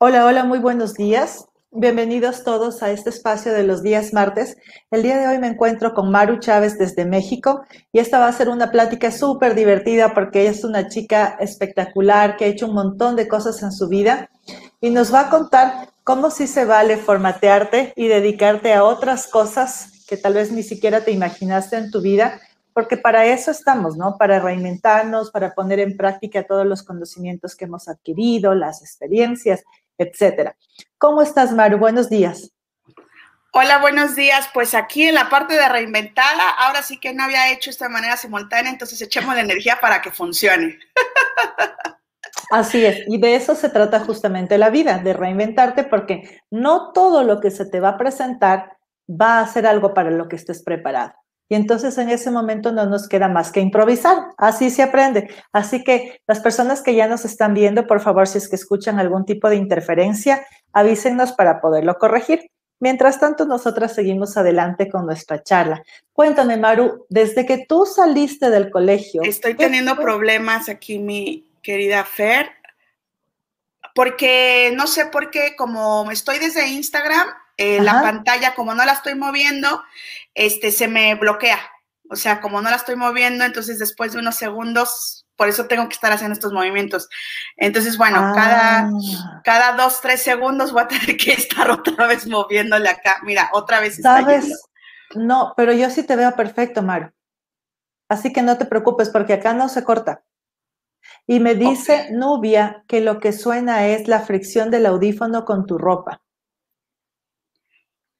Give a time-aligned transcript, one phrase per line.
[0.00, 1.46] Hola, hola, muy buenos días.
[1.72, 4.56] Bienvenidos todos a este espacio de los días martes.
[4.92, 8.32] El día de hoy me encuentro con Maru Chávez desde México y esta va a
[8.32, 12.74] ser una plática súper divertida porque ella es una chica espectacular que ha hecho un
[12.74, 14.30] montón de cosas en su vida
[14.80, 20.04] y nos va a contar cómo sí se vale formatearte y dedicarte a otras cosas
[20.06, 22.40] que tal vez ni siquiera te imaginaste en tu vida,
[22.72, 24.16] porque para eso estamos, ¿no?
[24.16, 29.64] Para reinventarnos, para poner en práctica todos los conocimientos que hemos adquirido, las experiencias
[29.98, 30.56] etcétera.
[30.96, 31.78] ¿Cómo estás, Maru?
[31.78, 32.52] Buenos días.
[33.52, 34.48] Hola, buenos días.
[34.54, 38.16] Pues aquí en la parte de reinventada, ahora sí que no había hecho esta manera
[38.16, 40.78] simultánea, entonces echemos la energía para que funcione.
[42.50, 47.22] Así es, y de eso se trata justamente la vida, de reinventarte, porque no todo
[47.22, 48.78] lo que se te va a presentar
[49.08, 51.12] va a ser algo para lo que estés preparado.
[51.48, 54.18] Y entonces en ese momento no nos queda más que improvisar.
[54.36, 55.28] Así se aprende.
[55.52, 58.98] Así que las personas que ya nos están viendo, por favor, si es que escuchan
[58.98, 62.50] algún tipo de interferencia, avísenos para poderlo corregir.
[62.80, 65.82] Mientras tanto, nosotras seguimos adelante con nuestra charla.
[66.12, 69.22] Cuéntame, Maru, desde que tú saliste del colegio.
[69.22, 72.50] Estoy teniendo problemas aquí, mi querida Fer,
[73.94, 77.26] porque no sé por qué, como estoy desde Instagram,
[77.58, 79.82] eh, la pantalla, como no la estoy moviendo,
[80.34, 81.58] este, se me bloquea.
[82.08, 85.88] O sea, como no la estoy moviendo, entonces después de unos segundos, por eso tengo
[85.88, 87.08] que estar haciendo estos movimientos.
[87.56, 89.42] Entonces, bueno, cada, ah.
[89.42, 93.16] cada dos, tres segundos voy a tener que estar otra vez moviéndole acá.
[93.24, 94.62] Mira, otra vez está ¿Sabes?
[95.16, 97.10] No, pero yo sí te veo perfecto, Maru.
[98.08, 100.22] Así que no te preocupes porque acá no se corta.
[101.26, 105.76] Y me dice Nubia que lo que suena es la fricción del audífono con tu
[105.76, 106.22] ropa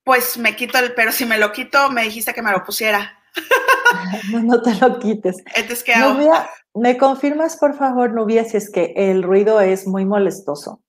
[0.09, 3.21] pues me quito el, pero si me lo quito, me dijiste que me lo pusiera.
[4.33, 5.39] No, no te lo quites.
[5.55, 10.05] Entonces, ¿qué Nubia, ¿me confirmas, por favor, Nubia, si es que el ruido es muy
[10.05, 10.83] molestoso?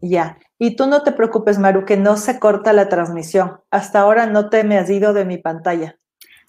[0.00, 0.38] Ya.
[0.58, 3.60] Y tú no te preocupes, Maru, que no se corta la transmisión.
[3.70, 5.98] Hasta ahora no te me has ido de mi pantalla.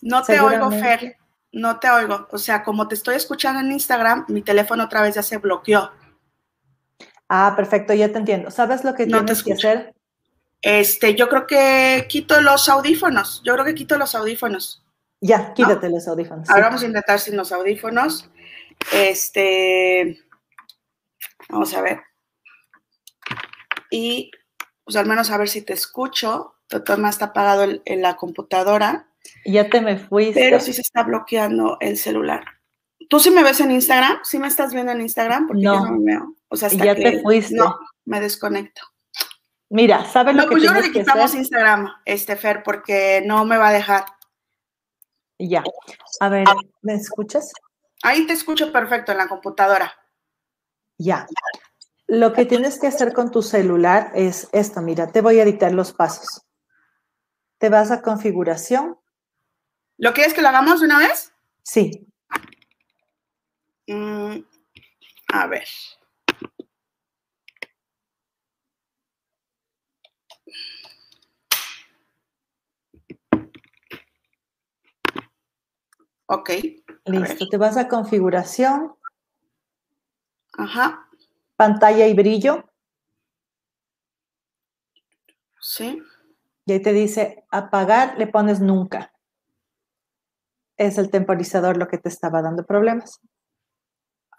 [0.02, 1.18] No te oigo, Fer.
[1.52, 2.28] No te oigo.
[2.32, 5.92] O sea, como te estoy escuchando en Instagram, mi teléfono otra vez ya se bloqueó.
[7.30, 8.50] Ah, perfecto, ya te entiendo.
[8.50, 9.94] ¿Sabes lo que tienes que hacer?
[10.62, 13.42] Este, yo creo que quito los audífonos.
[13.46, 14.84] Yo creo que quito los audífonos.
[15.22, 16.50] Ya, quítate los audífonos.
[16.50, 18.30] Ahora vamos a intentar sin los audífonos.
[18.92, 20.20] Este,
[21.50, 22.02] vamos a ver.
[23.92, 24.32] Y
[24.84, 26.56] pues al menos a ver si te escucho.
[26.98, 29.08] Más está apagado en la computadora.
[29.46, 30.40] Ya te me fuiste.
[30.40, 32.59] Pero sí se está bloqueando el celular.
[33.10, 34.20] ¿Tú sí me ves en Instagram?
[34.24, 35.48] ¿Sí me estás viendo en Instagram?
[35.48, 35.74] Porque no.
[35.74, 36.36] yo no me veo.
[36.48, 37.56] O sea, hasta ya te fuiste.
[37.56, 37.76] No,
[38.06, 38.82] me desconecto.
[39.70, 43.58] Mira, ¿sabes lo que pues yo creo que quitamos Instagram, este Fer, porque no me
[43.58, 44.06] va a dejar.
[45.40, 45.64] Ya.
[46.20, 46.46] A ver,
[46.82, 47.52] ¿me escuchas?
[48.04, 49.92] Ahí te escucho perfecto en la computadora.
[50.98, 51.28] Ya.
[52.08, 55.72] Lo que tienes que hacer con tu celular es esto, mira, te voy a dictar
[55.72, 56.44] los pasos.
[57.58, 59.00] Te vas a configuración.
[59.98, 61.34] ¿Lo quieres que lo hagamos de una vez?
[61.64, 62.09] Sí.
[63.90, 64.46] Mm,
[65.34, 65.68] a ver.
[76.28, 76.52] Ok.
[77.06, 78.94] Listo, te vas a configuración.
[80.54, 81.10] Ajá.
[81.56, 82.70] Pantalla y brillo.
[85.60, 86.04] Sí.
[86.66, 89.12] Y ahí te dice apagar, le pones nunca.
[90.78, 93.20] Es el temporizador lo que te estaba dando problemas.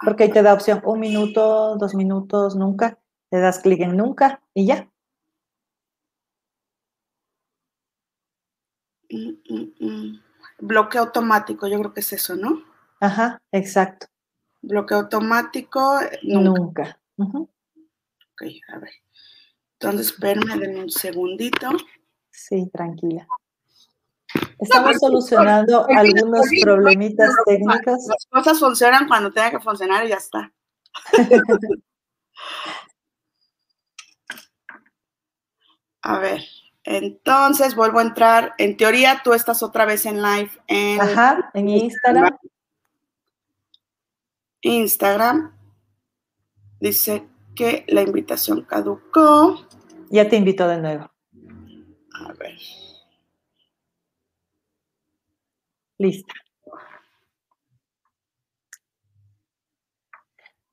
[0.04, 2.98] Porque ahí te da opción un minuto, dos minutos, nunca.
[3.30, 4.90] Le das clic en nunca y ya.
[9.10, 10.20] Mm, mm, mm.
[10.60, 12.62] Bloqueo automático, yo creo que es eso, ¿no?
[13.00, 14.06] Ajá, exacto.
[14.62, 17.00] Bloqueo automático, nunca.
[17.16, 18.92] Ok, a ver.
[19.78, 21.70] Entonces, espérame un segundito.
[22.30, 23.26] Sí, tranquila.
[24.60, 28.06] Estamos solucionando algunos problemitas técnicos.
[28.08, 30.52] Las cosas funcionan cuando tenga que funcionar y ya está.
[36.02, 36.42] a ver.
[36.84, 38.54] Entonces vuelvo a entrar.
[38.58, 42.36] En teoría, tú estás otra vez en live en, Ajá, en Instagram.
[44.62, 45.56] Instagram.
[46.80, 49.66] Dice que la invitación caducó.
[50.10, 51.10] Ya te invito de nuevo.
[52.14, 52.58] A ver.
[56.00, 56.32] Lista.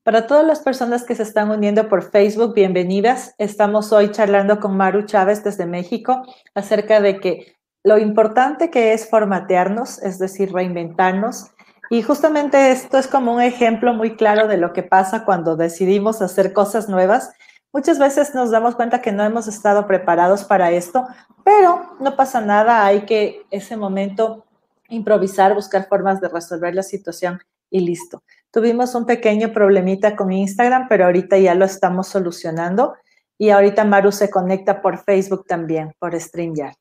[0.04, 3.36] Para todas las personas que se están uniendo por Facebook, bienvenidas.
[3.38, 6.24] Estamos hoy charlando con Maru Chávez desde México
[6.56, 11.52] acerca de que lo importante que es formatearnos, es decir, reinventarnos
[11.90, 16.22] Y justamente esto es como un ejemplo muy claro de lo que pasa cuando decidimos
[16.22, 17.34] hacer cosas nuevas.
[17.74, 21.06] Muchas veces nos damos cuenta que no hemos estado preparados para esto,
[21.44, 24.47] pero no pasa nada, hay que ese momento
[24.90, 27.40] improvisar, buscar formas de resolver la situación
[27.70, 28.24] y listo.
[28.52, 32.96] Tuvimos un pequeño problemita con Instagram, pero ahorita ya lo estamos solucionando
[33.38, 36.76] y ahorita Maru se conecta por Facebook también, por StreamYard.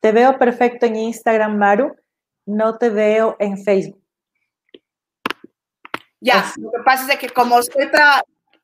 [0.00, 1.96] Te veo perfecto en Instagram, Maru.
[2.46, 4.00] No te veo en Facebook.
[6.20, 7.88] Ya, lo que pasa es que como estoy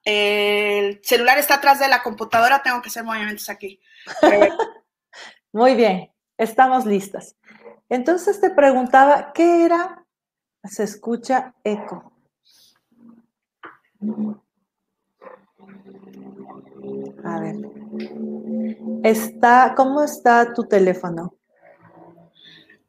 [0.04, 3.80] el celular está atrás de la computadora, tengo que hacer movimientos aquí.
[5.54, 7.36] Muy bien, estamos listas.
[7.88, 10.04] Entonces te preguntaba, ¿qué era?
[10.64, 12.12] Se escucha eco.
[17.24, 17.54] A ver.
[19.04, 21.36] Está, ¿cómo está tu teléfono?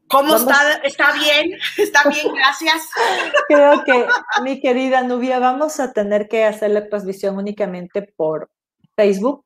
[0.08, 0.74] ¿Cómo está?
[0.84, 1.52] ¿Está bien?
[1.78, 2.34] ¿Está bien?
[2.34, 2.90] Gracias.
[3.48, 4.08] Creo que,
[4.42, 8.50] mi querida Nubia, vamos a tener que hacer la transmisión únicamente por
[8.96, 9.45] Facebook,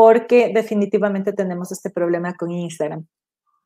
[0.00, 3.06] porque definitivamente tenemos este problema con Instagram.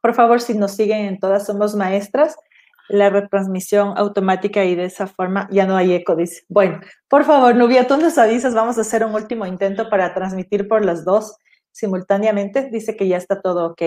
[0.01, 2.35] Por favor, si nos siguen en todas Somos Maestras,
[2.89, 6.43] la retransmisión automática y de esa forma ya no hay eco, dice.
[6.49, 10.67] Bueno, por favor, Nubia, tú nos avisas, vamos a hacer un último intento para transmitir
[10.67, 11.37] por las dos
[11.71, 12.69] simultáneamente.
[12.69, 13.83] Dice que ya está todo ok.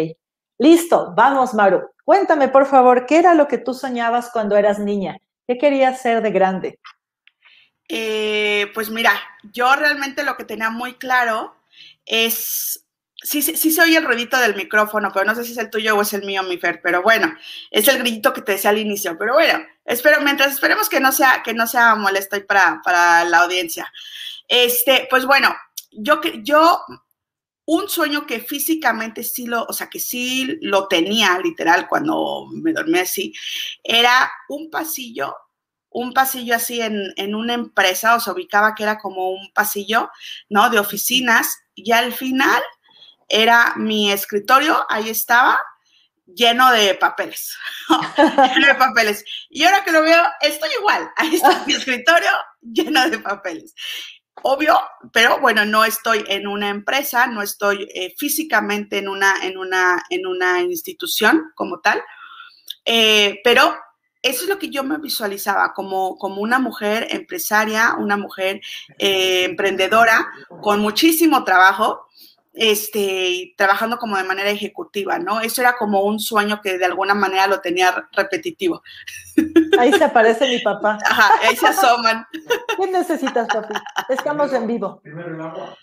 [0.58, 1.82] Listo, vamos, Maru.
[2.06, 5.18] Cuéntame, por favor, ¿qué era lo que tú soñabas cuando eras niña?
[5.46, 6.80] ¿Qué querías ser de grande?
[7.90, 9.12] Eh, pues mira,
[9.52, 11.57] yo realmente lo que tenía muy claro
[12.08, 12.88] es
[13.24, 16.02] Sí, se oye el ruidito del micrófono, pero no sé si es el tuyo o
[16.02, 17.34] es el mío, mi Fer, pero bueno,
[17.72, 21.12] es el grillito que te decía al inicio, pero bueno, espero, mientras esperemos que no
[21.12, 23.92] sea, que no sea molesto para, para la audiencia.
[24.48, 25.54] Este, pues bueno,
[25.92, 26.80] yo, yo,
[27.66, 32.72] un sueño que físicamente sí lo, o sea, que sí lo tenía literal cuando me
[32.72, 33.34] dormí así,
[33.84, 35.36] era un pasillo
[35.98, 40.12] un pasillo así en, en, una empresa, o se ubicaba que era como un pasillo,
[40.48, 40.70] ¿no?
[40.70, 42.62] De oficinas, y al final
[43.28, 45.60] era mi escritorio, ahí estaba,
[46.28, 47.58] lleno de papeles,
[48.56, 49.26] lleno de papeles.
[49.50, 52.30] Y ahora que lo veo, estoy igual, ahí está mi escritorio
[52.62, 53.74] lleno de papeles.
[54.44, 54.80] Obvio,
[55.12, 60.04] pero bueno, no estoy en una empresa, no estoy eh, físicamente en una, en, una,
[60.12, 62.04] en una institución como tal,
[62.86, 63.76] eh, pero
[64.22, 68.62] eso es lo que yo me visualizaba como, como una mujer empresaria, una mujer
[68.98, 70.28] eh, emprendedora
[70.62, 72.08] con muchísimo trabajo,
[72.54, 75.42] este, trabajando como de manera ejecutiva, ¿no?
[75.42, 78.82] Eso era como un sueño que de alguna manera lo tenía repetitivo.
[79.78, 80.98] Ahí se aparece mi papá.
[81.06, 82.26] Ajá, ahí se asoman.
[82.76, 83.76] ¿Qué necesitas, papi?
[84.10, 85.00] Estamos en vivo.
[85.02, 85.78] Primero el agua.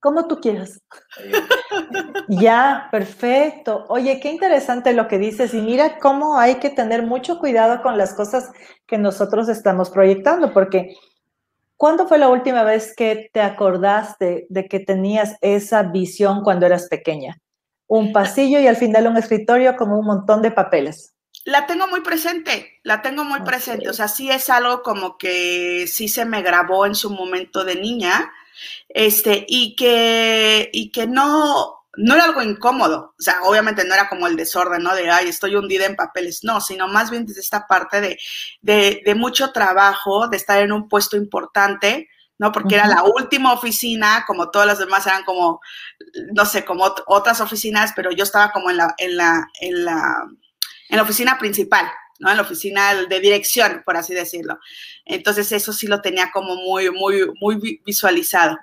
[0.00, 0.80] Como tú quieras.
[2.28, 3.84] ya, perfecto.
[3.88, 7.98] Oye, qué interesante lo que dices y mira cómo hay que tener mucho cuidado con
[7.98, 8.50] las cosas
[8.86, 10.96] que nosotros estamos proyectando, porque
[11.80, 16.88] ¿Cuándo fue la última vez que te acordaste de que tenías esa visión cuando eras
[16.88, 17.40] pequeña?
[17.86, 21.14] Un pasillo y al final un escritorio con un montón de papeles.
[21.46, 23.88] La tengo muy presente, la tengo muy presente.
[23.88, 27.76] O sea, sí es algo como que sí se me grabó en su momento de
[27.76, 28.30] niña,
[28.88, 34.08] este, y que, y que no, no era algo incómodo, o sea, obviamente no era
[34.08, 34.94] como el desorden, ¿no?
[34.94, 38.18] De, ay, estoy hundida en papeles, no, sino más bien desde esta parte de,
[39.04, 42.52] de, mucho trabajo, de estar en un puesto importante, ¿no?
[42.52, 45.60] Porque era la última oficina, como todas las demás eran como,
[46.32, 50.24] no sé, como otras oficinas, pero yo estaba como en la, en la, en la,
[50.88, 51.90] en la oficina principal,
[52.20, 52.30] ¿no?
[52.30, 54.58] En la oficina de dirección, por así decirlo.
[55.04, 58.56] Entonces eso sí lo tenía como muy, muy, muy visualizado.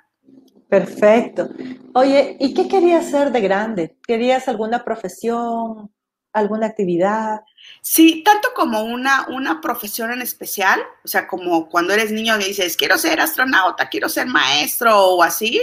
[0.68, 1.48] Perfecto.
[1.94, 3.96] Oye, ¿y qué querías hacer de grande?
[4.06, 5.90] ¿Querías alguna profesión,
[6.32, 7.40] alguna actividad?
[7.80, 12.44] Sí, tanto como una, una profesión en especial, o sea, como cuando eres niño y
[12.44, 15.60] dices, quiero ser astronauta, quiero ser maestro o así.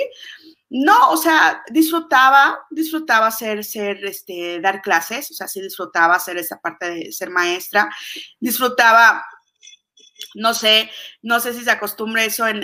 [0.70, 6.38] No, o sea, disfrutaba, disfrutaba ser, ser, este, dar clases, o sea, sí disfrutaba hacer
[6.38, 7.90] esa parte de ser maestra,
[8.40, 9.24] disfrutaba
[10.36, 10.90] no sé,
[11.22, 12.64] no sé si se acostumbra eso en,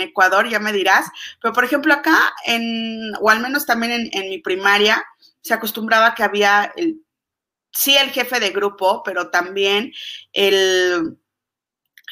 [0.00, 1.06] Ecuador, ya me dirás,
[1.40, 5.04] pero por ejemplo acá, en, o al menos también en, mi primaria,
[5.40, 7.02] se acostumbraba que había el,
[7.72, 9.92] sí el jefe de grupo, pero también
[10.32, 11.18] el,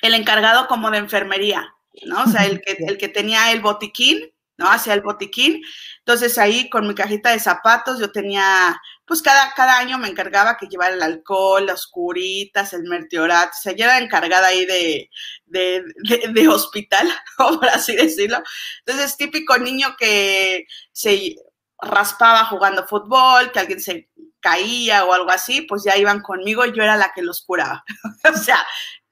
[0.02, 1.74] el encargado como de enfermería,
[2.06, 2.24] ¿no?
[2.24, 4.70] O sea, el que, el que tenía el botiquín, ¿no?
[4.70, 5.62] Hacia el botiquín.
[5.98, 10.56] Entonces ahí con mi cajita de zapatos yo tenía pues cada, cada año me encargaba
[10.56, 15.10] que llevara el alcohol, las curitas, el mertiorato, o sea, yo era encargada ahí de,
[15.46, 17.08] de, hospital,
[17.38, 18.42] por así decirlo.
[18.84, 21.36] Entonces, típico niño que se
[21.80, 24.08] raspaba jugando fútbol, que alguien se
[24.40, 27.84] caía o algo así, pues ya iban conmigo y yo era la que los curaba.
[28.34, 28.58] o sea,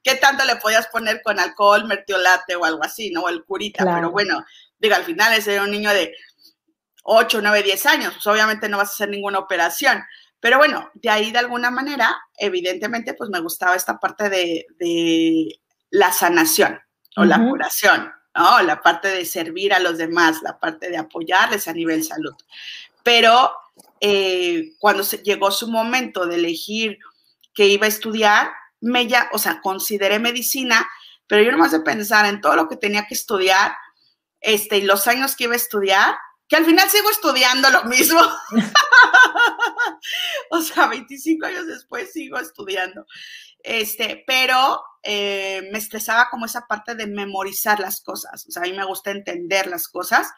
[0.03, 3.21] ¿qué tanto le podías poner con alcohol, mertiolate o algo así, no?
[3.21, 4.43] O el curita, pero bueno,
[4.85, 6.15] diga, al final era un niño de
[7.03, 10.03] 8, 9, 10 años, pues obviamente no vas a hacer ninguna operación.
[10.39, 15.59] Pero bueno, de ahí de alguna manera, evidentemente, pues me gustaba esta parte de,
[15.91, 16.79] la sanación
[17.15, 18.61] o la curación, ¿no?
[18.61, 22.33] La parte de servir a los demás, la parte de apoyarles a nivel salud.
[23.01, 23.51] Pero
[24.01, 26.99] eh, cuando se, llegó su momento de elegir
[27.53, 28.51] que iba a estudiar,
[28.81, 30.87] me ya, o sea, consideré medicina,
[31.27, 33.75] pero yo no más de pensar en todo lo que tenía que estudiar,
[34.45, 36.15] este, y los años que iba a estudiar,
[36.47, 38.21] que al final sigo estudiando lo mismo.
[40.51, 43.07] o sea, 25 años después sigo estudiando.
[43.63, 48.45] Este, pero eh, me estresaba como esa parte de memorizar las cosas.
[48.47, 50.29] O sea, a mí me gusta entender las cosas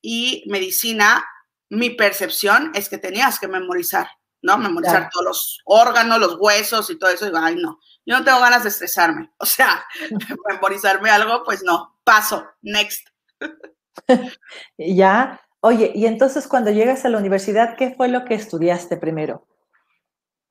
[0.00, 1.26] y medicina,
[1.68, 4.08] mi percepción es que tenías que memorizar,
[4.40, 4.56] ¿no?
[4.56, 7.26] Memorizar todos los órganos, los huesos y todo eso.
[7.26, 9.32] Y ay, no, yo no tengo ganas de estresarme.
[9.38, 9.84] O sea,
[10.48, 13.08] memorizarme algo, pues no, paso, next.
[14.78, 19.46] ya, Oye, y entonces cuando llegas a la universidad, ¿qué fue lo que estudiaste primero?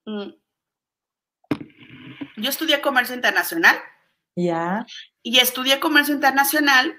[0.05, 0.31] Mm.
[2.37, 3.77] Yo estudié comercio internacional.
[4.35, 4.85] Ya.
[5.23, 6.95] Y estudié comercio internacional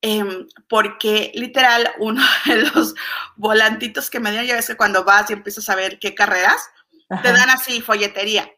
[0.00, 2.94] em, porque literal uno de los
[3.36, 6.62] volantitos que me dieron, ya ves que cuando vas y empiezas a ver qué carreras,
[7.22, 8.50] te dan así folletería.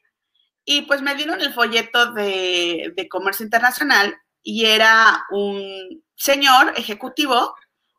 [0.65, 7.55] Y pues me dieron el folleto de, de comercio internacional y era un señor ejecutivo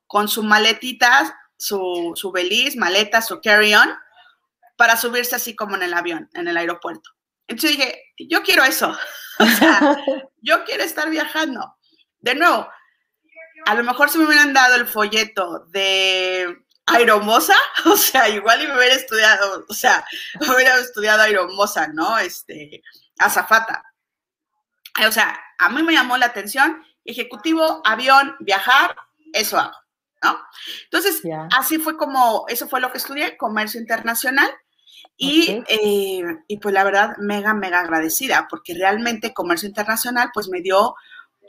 [0.08, 3.96] con su maletita, su, su beliz, maleta, su carry-on,
[4.78, 7.12] para subirse así como en el avión, en el aeropuerto.
[7.48, 8.98] Entonces dije, yo quiero eso.
[10.42, 11.76] Yo quiero estar viajando.
[12.20, 12.70] De nuevo,
[13.66, 17.56] a lo mejor si me hubieran dado el folleto de Aeromosa,
[17.86, 20.06] o sea, igual y me hubiera estudiado, o sea,
[20.40, 22.18] hubiera estudiado Aeromosa, ¿no?
[22.20, 22.82] Este,
[23.18, 23.84] azafata.
[25.08, 28.96] O sea, a mí me llamó la atención, ejecutivo, avión, viajar,
[29.34, 29.76] eso hago.
[30.86, 31.22] Entonces,
[31.58, 34.50] así fue como, eso fue lo que estudié, comercio internacional.
[35.18, 40.62] Y, eh, y, pues la verdad, mega, mega agradecida, porque realmente comercio internacional pues me
[40.62, 40.96] dio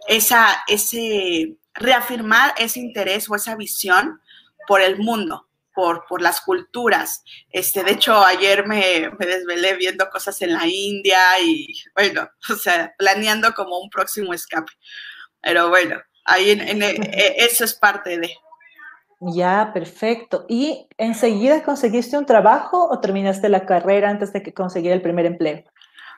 [0.06, 4.20] esa, ese, reafirmar ese interés o esa visión
[4.68, 7.24] por el mundo, por, por las culturas.
[7.50, 12.54] Este, de hecho, ayer me, me, desvelé viendo cosas en la India y, bueno, o
[12.54, 14.72] sea, planeando como un próximo escape.
[15.46, 18.36] Pero bueno, ahí en, e, eso es parte de.
[19.20, 20.44] Ya, perfecto.
[20.48, 25.24] ¿Y enseguida conseguiste un trabajo o terminaste la carrera antes de que conseguir el primer
[25.24, 25.62] empleo?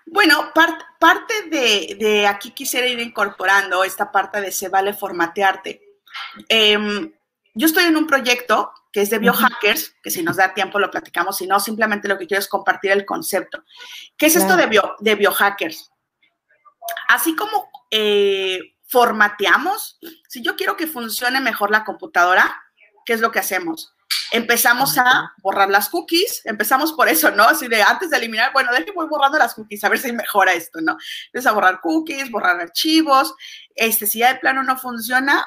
[0.07, 5.83] Bueno, parte de, aquí quisiera ir incorporando esta parte de se vale formatearte.
[6.49, 7.13] Em,
[7.53, 10.91] yo estoy en un proyecto que es de biohackers, que si nos da tiempo lo
[10.91, 13.63] platicamos, si no, simplemente lo que quiero es compartir el concepto.
[14.17, 15.93] ¿Qué es esto de, bio, de biohackers?
[17.09, 18.59] Así como eh,
[18.89, 22.63] formateamos, si yo quiero que funcione mejor la computadora,
[23.05, 23.95] ¿qué es lo que hacemos?
[24.33, 27.45] Empezamos a borrar las cookies, empezamos por eso, ¿no?
[27.45, 30.53] Así de antes de eliminar, bueno, déjenme voy borrando las cookies, a ver si mejora
[30.53, 30.97] esto, ¿no?
[31.27, 33.35] Empieza a borrar cookies, borrar archivos,
[33.75, 35.47] este, si ya de plano no funciona,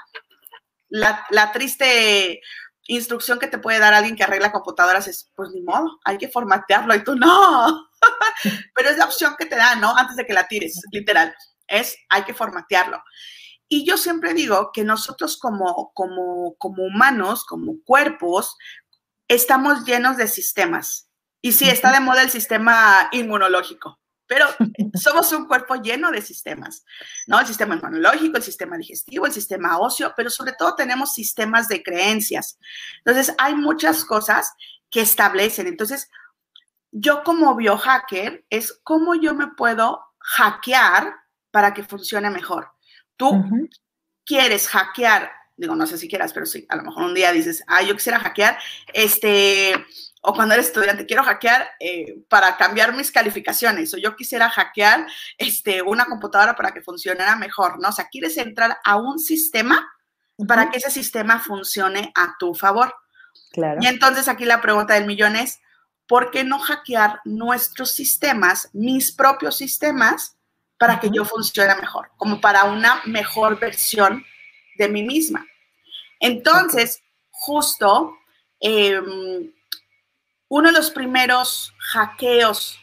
[0.90, 2.42] la, la triste
[2.88, 6.28] instrucción que te puede dar alguien que arregla computadoras es, pues ni modo, hay que
[6.28, 7.90] formatearlo y tú no.
[8.76, 9.96] Pero es la opción que te da, ¿no?
[9.96, 11.34] Antes de que la tires, literal,
[11.72, 13.02] es hay que formatearlo.
[13.68, 18.58] Y yo siempre digo que nosotros como, como, como humanos, como cuerpos,
[19.30, 21.08] estamos llenos de sistemas.
[21.42, 23.98] Y sí, está de moda el sistema inmunológico,
[24.28, 24.46] pero
[25.02, 26.84] somos un cuerpo lleno de sistemas,
[27.28, 27.40] ¿no?
[27.40, 31.82] El sistema inmunológico, el sistema digestivo, el sistema óseo, pero sobre todo tenemos sistemas de
[31.82, 32.60] creencias.
[32.98, 34.52] Entonces, hay muchas cosas
[34.90, 35.68] que establecen.
[35.68, 36.10] Entonces,
[36.92, 41.21] yo como biohacker es cómo yo me puedo hackear
[41.52, 42.72] para que funcione mejor.
[43.16, 43.46] Tú
[44.26, 47.64] quieres hackear, digo, no sé si quieras, pero sí, a lo mejor un día dices,
[47.68, 48.58] ah, yo quisiera hackear,
[48.94, 49.74] este,
[50.22, 55.08] o cuando eres estudiante, quiero hackear eh, para cambiar mis calificaciones, o yo quisiera hackear
[55.38, 57.90] este, una computadora para que funcionara mejor, ¿no?
[57.90, 59.92] O sea, quieres entrar a un sistema
[60.48, 62.96] para que ese sistema funcione a tu favor.
[63.52, 63.80] Claro.
[63.82, 65.60] Y entonces aquí la pregunta del millón es,
[66.08, 70.38] ¿por qué no hackear nuestros sistemas, mis propios sistemas,
[70.82, 74.26] para que yo funcione mejor, como para una mejor versión
[74.80, 75.46] de mí misma.
[76.20, 78.18] Entonces, justo
[78.60, 79.54] em,
[80.50, 82.80] uno de los primeros hackeos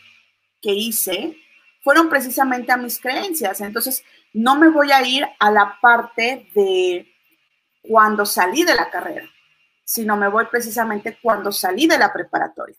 [0.62, 1.36] que hice
[1.82, 3.60] fueron precisamente a mis creencias.
[3.62, 7.12] Entonces, no me voy a ir a la parte de
[7.82, 9.28] cuando salí de la carrera,
[9.82, 12.76] sino me voy precisamente cuando salí de la preparatoria.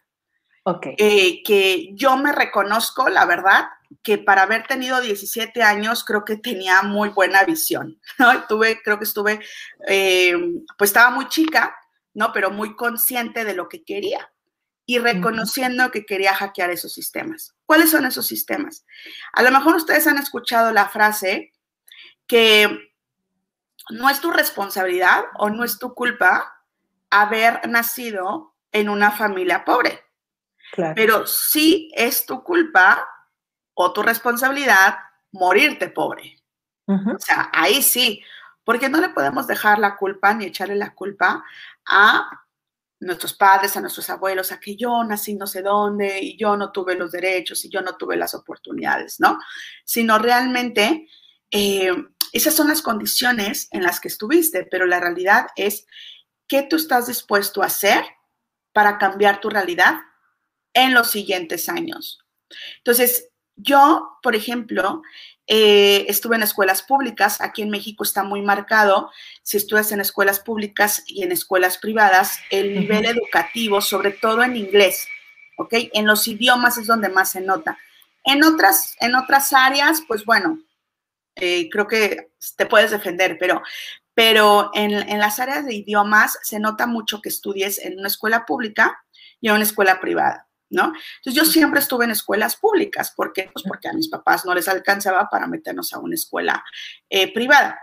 [0.97, 3.69] Eh, que yo me reconozco, la verdad,
[4.03, 8.45] que para haber tenido 17 años creo que tenía muy buena visión, ¿no?
[8.47, 9.39] Tuve, creo que estuve,
[9.87, 10.35] eh,
[10.77, 11.75] pues estaba muy chica,
[12.13, 12.31] ¿no?
[12.33, 14.31] Pero muy consciente de lo que quería
[14.85, 17.55] y reconociendo que quería hackear esos sistemas.
[17.67, 18.85] ¿Cuáles son esos sistemas?
[19.33, 21.53] A lo mejor ustedes han escuchado la frase
[22.25, 22.89] que
[23.91, 26.63] no es tu responsabilidad o no es tu culpa
[27.11, 30.08] haber nacido en una familia pobre.
[30.95, 33.07] Pero sí es tu culpa
[33.73, 34.97] o tu responsabilidad
[35.31, 36.35] morirte pobre.
[36.87, 38.23] O sea, ahí sí,
[38.63, 41.43] porque no le podemos dejar la culpa ni echarle la culpa
[41.85, 42.29] a
[42.99, 46.71] nuestros padres, a nuestros abuelos, a que yo nací no sé dónde y yo no
[46.71, 49.39] tuve los derechos y yo no tuve las oportunidades, ¿no?
[49.85, 51.07] Sino realmente
[51.51, 51.91] eh,
[52.33, 55.85] esas son las condiciones en las que estuviste, pero la realidad es
[56.47, 58.03] qué tú estás dispuesto a hacer
[58.73, 59.99] para cambiar tu realidad
[60.73, 62.19] en los siguientes años.
[62.77, 65.01] Entonces, yo, por ejemplo,
[65.47, 69.11] eh, estuve en escuelas públicas, aquí en México está muy marcado,
[69.41, 74.55] si estudias en escuelas públicas y en escuelas privadas, el nivel educativo, sobre todo en
[74.55, 75.07] inglés,
[75.57, 75.73] ¿ok?
[75.93, 77.77] En los idiomas es donde más se nota.
[78.23, 80.59] En otras, en otras áreas, pues bueno,
[81.35, 83.61] eh, creo que te puedes defender, pero,
[84.13, 88.45] pero en, en, las áreas de idiomas se nota mucho que estudies en una escuela
[88.45, 89.03] pública
[89.41, 90.48] y en una escuela privada.
[90.71, 90.93] ¿No?
[91.17, 93.49] Entonces yo siempre estuve en escuelas públicas, ¿por qué?
[93.51, 96.63] Pues porque a mis papás no les alcanzaba para meternos a una escuela
[97.09, 97.79] eh, privada.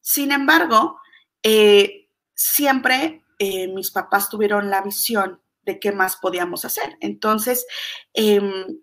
[0.00, 1.00] Sin embargo,
[1.42, 6.96] eh, siempre mis papás tuvieron la visión de qué más podíamos hacer.
[7.00, 7.66] Entonces,
[8.12, 8.80] em,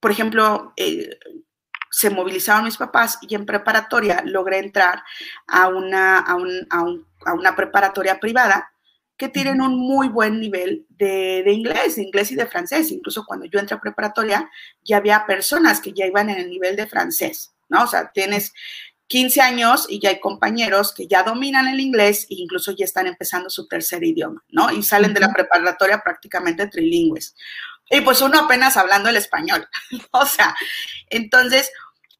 [0.00, 0.72] por ejemplo,
[1.96, 5.02] se movilizaron mis papás y en preparatoria logré entrar
[5.46, 8.70] a una, a, una preparatoria privada
[9.16, 12.90] que tienen un muy buen nivel de, inglés, de inglés y de francés.
[12.90, 14.50] Incluso cuando yo entré a preparatoria,
[14.84, 17.84] ya había personas que ya iban en el nivel de francés, ¿no?
[17.84, 18.52] O sea, tienes
[19.06, 23.06] 15 años y ya hay compañeros que ya dominan el inglés e incluso ya están
[23.06, 24.70] empezando su tercer idioma, ¿no?
[24.70, 27.34] Y salen de la preparatoria prácticamente trilingües.
[27.88, 29.66] Y pues uno apenas hablando el español,
[30.10, 30.54] o sea,
[31.08, 31.70] entonces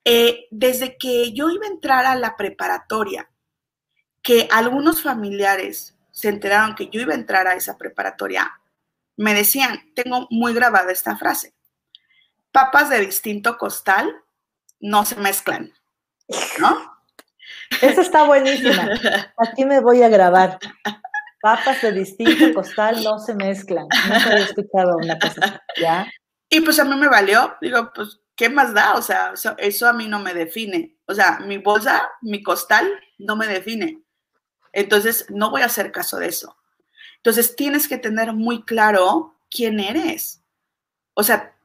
[0.05, 3.29] eh, desde que yo iba a entrar a la preparatoria,
[4.23, 8.51] que algunos familiares se enteraron que yo iba a entrar a esa preparatoria,
[9.19, 11.53] me decían, tengo muy grabada esta frase,
[12.53, 14.11] papas de distinto costal
[14.81, 15.75] no se mezclan,
[16.59, 16.97] ¿no?
[17.83, 18.89] Esa está buenísima.
[19.37, 20.59] Aquí me voy a grabar.
[21.43, 23.87] Papas de distinto costal no se mezclan.
[24.09, 25.63] No he escuchado una cosa.
[25.79, 26.11] ¿Ya?
[26.49, 27.57] Y pues a mí me valió.
[27.61, 28.95] Digo, pues ¿qué más da?
[28.95, 30.97] O sea, eso, a mí no me define.
[31.07, 34.06] O sea, mi bolsa, mi costal no me define.
[34.77, 36.55] Entonces, no voy a hacer caso de eso.
[37.17, 40.43] Entonces, tienes que tener muy claro quién eres.
[41.15, 41.57] O sea,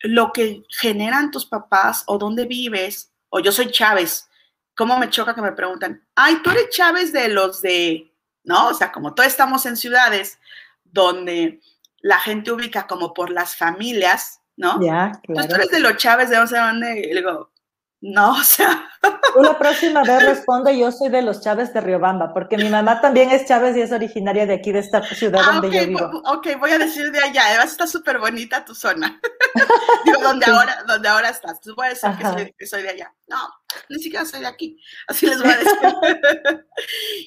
[0.00, 4.28] lo que generan tus papás o dónde vives, o yo soy Chávez.
[4.76, 8.68] ¿Cómo me choca que me preguntan, ay, tú eres Chávez de los de, ¿no?
[8.68, 10.38] O sea, como todos estamos en ciudades
[10.84, 11.62] donde
[12.02, 14.78] la gente ubica como por las familias, ¿no?
[14.84, 15.40] Ya, claro.
[15.40, 17.50] Entonces tú eres de los Chávez de no sé dónde, y le digo,
[18.00, 18.84] no, o sea.
[19.34, 23.00] Tú la próxima vez responde, yo soy de los Chávez de Riobamba, porque mi mamá
[23.00, 26.22] también es Chávez y es originaria de aquí, de esta ciudad ah, donde yo vivo.
[26.26, 29.20] Ok, voy a decir de allá, además está súper bonita tu zona.
[30.04, 31.60] Digo, donde, ahora, donde ahora estás.
[31.60, 33.14] Tú puedes decir que soy, que soy, de allá.
[33.26, 33.38] No,
[33.88, 34.80] ni siquiera soy de aquí.
[35.06, 35.72] Así les voy a decir.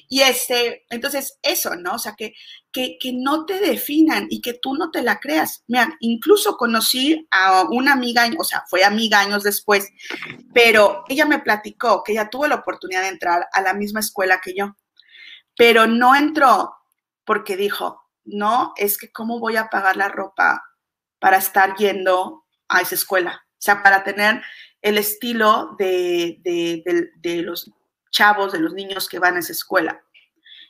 [0.08, 1.94] y este, entonces, eso, ¿no?
[1.94, 2.34] O sea, que,
[2.72, 5.64] que, que no te definan y que tú no te la creas.
[5.66, 9.88] Mira, incluso conocí a una amiga, o sea, fue amiga años después,
[10.52, 14.40] pero ella me platicó que ella tuvo la oportunidad de entrar a la misma escuela
[14.40, 14.76] que yo,
[15.56, 16.74] pero no entró
[17.24, 20.62] porque dijo, no, es que cómo voy a pagar la ropa
[21.18, 23.44] para estar yendo a esa escuela.
[23.52, 24.42] O sea, para tener
[24.82, 26.40] el estilo de,
[27.22, 27.70] de, los
[28.10, 30.02] chavos, de los niños que van a esa escuela.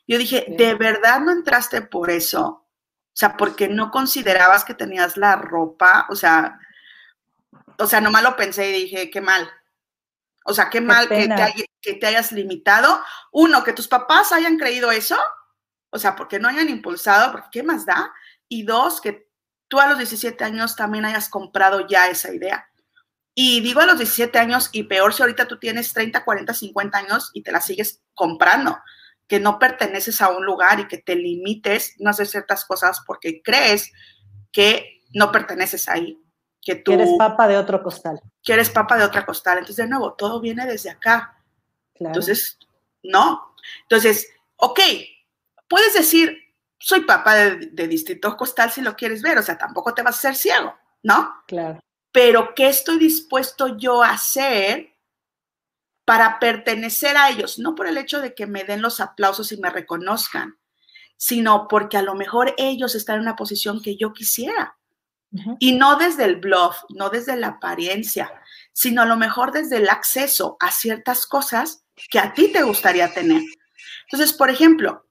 [0.07, 2.45] Yo dije, ¿de verdad no entraste por eso?
[2.45, 6.59] O sea, porque no considerabas que tenías la ropa, o sea,
[7.79, 9.51] o sea, nomás lo pensé y dije, qué mal.
[10.45, 13.03] O sea, qué, mal que te, que te, hayas limitado.
[13.31, 15.19] Uno, que tus papás hayan creído eso,
[15.91, 18.13] o sea, porque no hayan impulsado, porque qué más da.
[18.49, 19.31] Y dos, que
[19.69, 22.69] tú a los 17 años también hayas comprado ya esa idea.
[23.35, 26.99] Y digo a los 17 años, y peor si ahorita tú tienes 30, 40, 50
[26.99, 28.79] años y te la sigues comprando,
[29.27, 33.41] que no perteneces a un lugar y que te limites no hacer ciertas cosas porque
[33.43, 33.91] crees
[34.53, 36.19] que no perteneces ahí.
[36.61, 38.21] Que tú eres papa de otro costal.
[38.43, 39.59] Que eres papa de otra costal.
[39.59, 41.43] Entonces, de nuevo, todo viene desde acá.
[41.95, 42.59] Entonces,
[43.03, 43.55] no.
[43.83, 44.81] Entonces, ok,
[45.67, 46.37] puedes decir,
[46.79, 50.17] soy papá de, de, distrito costal si lo quieres ver, o sea, tampoco te vas
[50.17, 51.43] a hacer ciego, ¿no?
[51.47, 51.81] Claro.
[52.13, 54.93] Pero ¿qué estoy dispuesto yo a hacer
[56.05, 57.59] para pertenecer a ellos?
[57.59, 60.59] No por el hecho de que me den los aplausos y me reconozcan,
[61.17, 64.77] sino porque a lo mejor ellos están en una posición que yo quisiera.
[65.59, 68.31] Y no desde el bluff, no desde la apariencia,
[68.75, 73.13] sino a lo mejor desde el acceso a ciertas cosas que a ti te gustaría
[73.15, 73.43] tener.
[74.11, 75.07] Entonces, por ejemplo,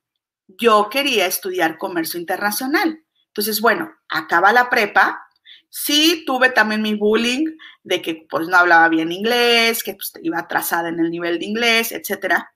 [0.47, 3.03] yo quería estudiar comercio internacional.
[3.27, 5.27] Entonces, bueno, acaba la prepa.
[5.73, 10.37] Sí, tuve también mi bullying de que pues no hablaba bien inglés, que pues, iba
[10.37, 12.53] atrasada en el nivel de inglés, etcétera.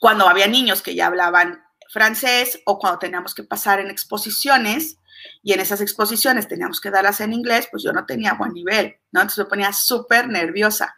[0.00, 4.96] Cuando había niños que ya hablaban francés o cuando teníamos que pasar en exposiciones
[5.44, 8.96] y en esas exposiciones teníamos que darlas en inglés, pues yo no tenía buen nivel,
[9.12, 9.20] ¿no?
[9.20, 10.96] Entonces me ponía súper nerviosa.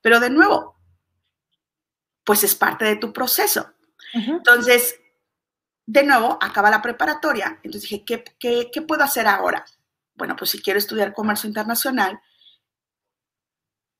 [0.00, 0.78] Pero de nuevo,
[2.24, 3.74] pues es parte de tu proceso.
[4.14, 4.98] Entonces,
[5.84, 7.60] de nuevo, acaba la preparatoria.
[7.62, 9.66] Entonces dije, ¿qué, ¿qué, qué, puedo hacer ahora?
[10.16, 12.20] Bueno, pues si quiero estudiar comercio internacional,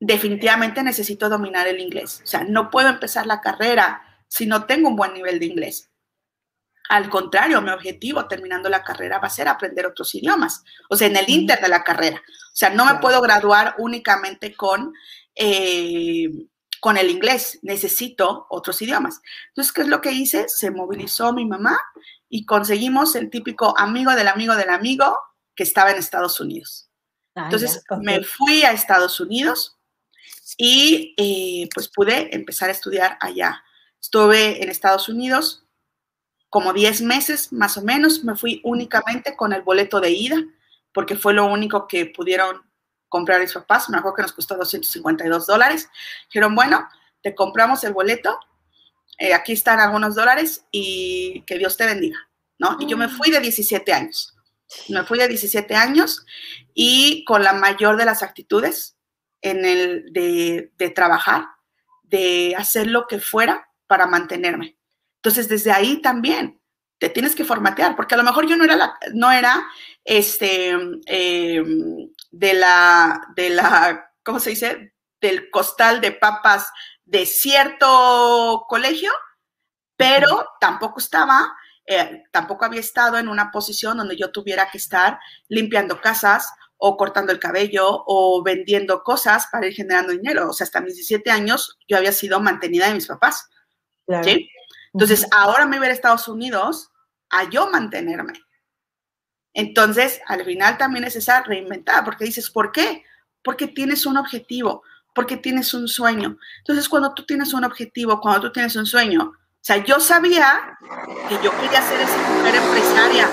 [0.00, 2.20] definitivamente necesito dominar el inglés.
[2.24, 5.90] O sea, no puedo empezar la carrera si no tengo un buen nivel de inglés.
[6.88, 11.08] Al contrario, mi objetivo terminando la carrera va a ser aprender otros idiomas, o sea,
[11.08, 12.18] en el inter de la carrera.
[12.18, 14.94] O sea, no me puedo graduar únicamente con,
[15.34, 16.28] eh,
[16.80, 19.20] con el inglés, necesito otros idiomas.
[19.48, 20.48] Entonces, ¿qué es lo que hice?
[20.48, 21.76] Se movilizó mi mamá
[22.28, 25.18] y conseguimos el típico amigo del amigo del amigo
[25.56, 26.88] que estaba en Estados Unidos.
[27.34, 29.76] Ah, Entonces, me fui a Estados Unidos
[30.56, 33.62] y eh, pues pude empezar a estudiar allá.
[34.00, 35.64] Estuve en Estados Unidos
[36.48, 40.36] como 10 meses más o menos, me fui únicamente con el boleto de ida,
[40.92, 42.62] porque fue lo único que pudieron
[43.08, 43.90] comprar mis papás.
[43.90, 45.90] Me acuerdo que nos costó 252 dólares.
[46.28, 46.88] Dijeron, bueno,
[47.22, 48.38] te compramos el boleto,
[49.18, 52.18] eh, aquí están algunos dólares y que Dios te bendiga,
[52.58, 52.76] ¿no?
[52.80, 54.35] Y yo me fui de 17 años.
[54.88, 56.24] Me fui de 17 años
[56.74, 58.96] y con la mayor de las actitudes
[59.42, 61.46] en el de, de trabajar,
[62.02, 64.76] de hacer lo que fuera para mantenerme.
[65.16, 66.60] Entonces, desde ahí también
[66.98, 69.66] te tienes que formatear, porque a lo mejor yo no era, la, no era
[70.04, 74.94] este, em, de, la, de la, ¿cómo se dice?
[75.20, 76.70] Del costal de papas
[77.04, 79.12] de cierto colegio,
[79.96, 81.54] pero tampoco estaba,
[81.86, 86.96] eh, tampoco había estado en una posición donde yo tuviera que estar limpiando casas o
[86.96, 90.50] cortando el cabello o vendiendo cosas para ir generando dinero.
[90.50, 93.48] O sea, hasta mis 17 años yo había sido mantenida de mis papás.
[94.22, 94.48] ¿sí?
[94.92, 96.90] Entonces, ahora me voy a Estados Unidos
[97.30, 98.34] a yo mantenerme.
[99.54, 103.04] Entonces, al final también es esa reinventada, porque dices, ¿por qué?
[103.42, 104.82] Porque tienes un objetivo,
[105.14, 106.36] porque tienes un sueño.
[106.58, 109.32] Entonces, cuando tú tienes un objetivo, cuando tú tienes un sueño,
[109.66, 110.78] sea, yo sabía
[111.28, 113.28] que yo quería ser esa mujer empresaria,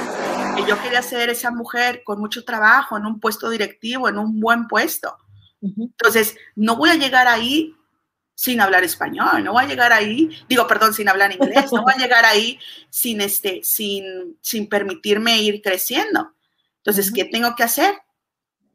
[0.55, 4.39] que yo quería ser esa mujer con mucho trabajo, en un puesto directivo, en un
[4.39, 5.15] buen puesto.
[5.61, 7.75] Entonces, no voy a llegar ahí
[8.33, 11.91] sin hablar español, no va a llegar ahí, digo, perdón, sin hablar inglés, no va
[11.91, 16.33] a llegar ahí sin, este, sin, sin permitirme ir creciendo.
[16.77, 17.95] Entonces, ¿qué tengo que hacer?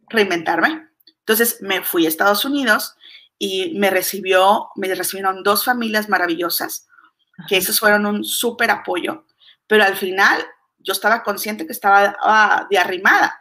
[0.09, 0.89] Reinventarme.
[1.19, 2.95] Entonces, me fui a Estados Unidos
[3.37, 6.88] y me recibió, me recibieron dos familias maravillosas,
[7.47, 9.27] que esos fueron un súper apoyo,
[9.67, 10.45] pero al final
[10.79, 13.41] yo estaba consciente que estaba ah, de arrimada.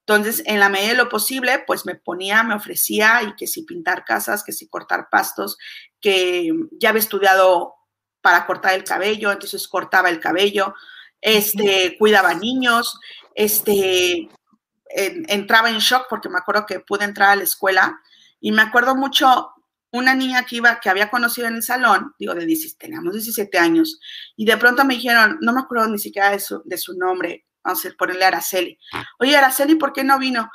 [0.00, 3.62] Entonces, en la medida de lo posible, pues me ponía, me ofrecía y que si
[3.62, 5.56] pintar casas, que si cortar pastos,
[6.00, 7.74] que ya había estudiado
[8.20, 10.74] para cortar el cabello, entonces cortaba el cabello,
[11.20, 12.98] este, cuidaba niños,
[13.34, 14.28] este,
[14.94, 18.00] entraba en shock porque me acuerdo que pude entrar a la escuela
[18.40, 19.52] y me acuerdo mucho
[19.92, 23.58] una niña que iba, que había conocido en el salón, digo, de 17, teníamos 17
[23.58, 24.00] años,
[24.36, 27.46] y de pronto me dijeron, no me acuerdo ni siquiera de su, de su nombre,
[27.62, 28.78] vamos a ponerle Araceli.
[29.18, 30.50] Oye, Araceli, ¿por qué no vino?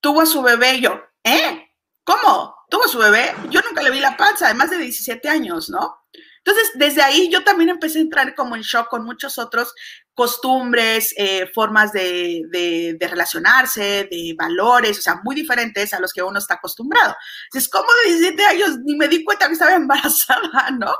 [0.00, 1.68] Tuvo a su bebé y yo, ¿eh?
[2.04, 2.56] ¿Cómo?
[2.68, 3.34] ¿Tuvo a su bebé?
[3.50, 5.98] Yo nunca le vi la panza, además de 17 años, ¿no?
[6.44, 9.74] Entonces, desde ahí yo también empecé a entrar como en shock con muchos otros
[10.14, 16.12] costumbres, eh, formas de, de, de, relacionarse, de valores, o sea, muy diferentes a los
[16.12, 17.16] que uno está acostumbrado.
[17.46, 20.94] Entonces, como de 17 años ni me di cuenta que estaba embarazada, ¿no?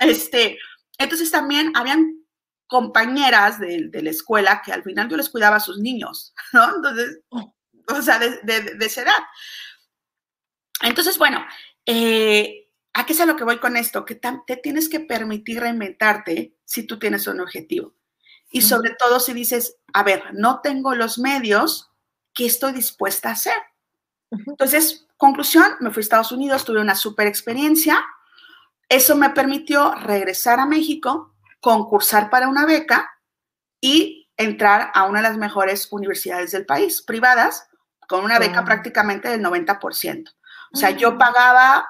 [0.00, 0.58] Este,
[0.98, 2.20] entonces también habían
[2.66, 6.76] compañeras de, la escuela que al final yo les cuidaba a sus niños, ¿no?
[6.76, 9.22] Entonces, o sea, de, de, esa edad.
[10.82, 11.44] Entonces, bueno,
[11.86, 14.04] eh, ¿a qué es a lo que voy con esto?
[14.04, 17.94] Que te tienes que permitir reinventarte si tú tienes un objetivo.
[18.50, 21.90] Y sobre todo si dices, a ver, no tengo los medios,
[22.34, 23.56] ¿qué estoy dispuesta a hacer?
[24.30, 28.04] Entonces, conclusión, me fui a Estados Unidos, tuve una super experiencia.
[28.88, 33.10] Eso me permitió regresar a México concursar para una beca
[33.80, 37.68] y entrar a una de las mejores universidades del país, privadas,
[38.08, 40.34] con una beca prácticamente del 90%.
[40.72, 41.86] O sea, yo pagaba,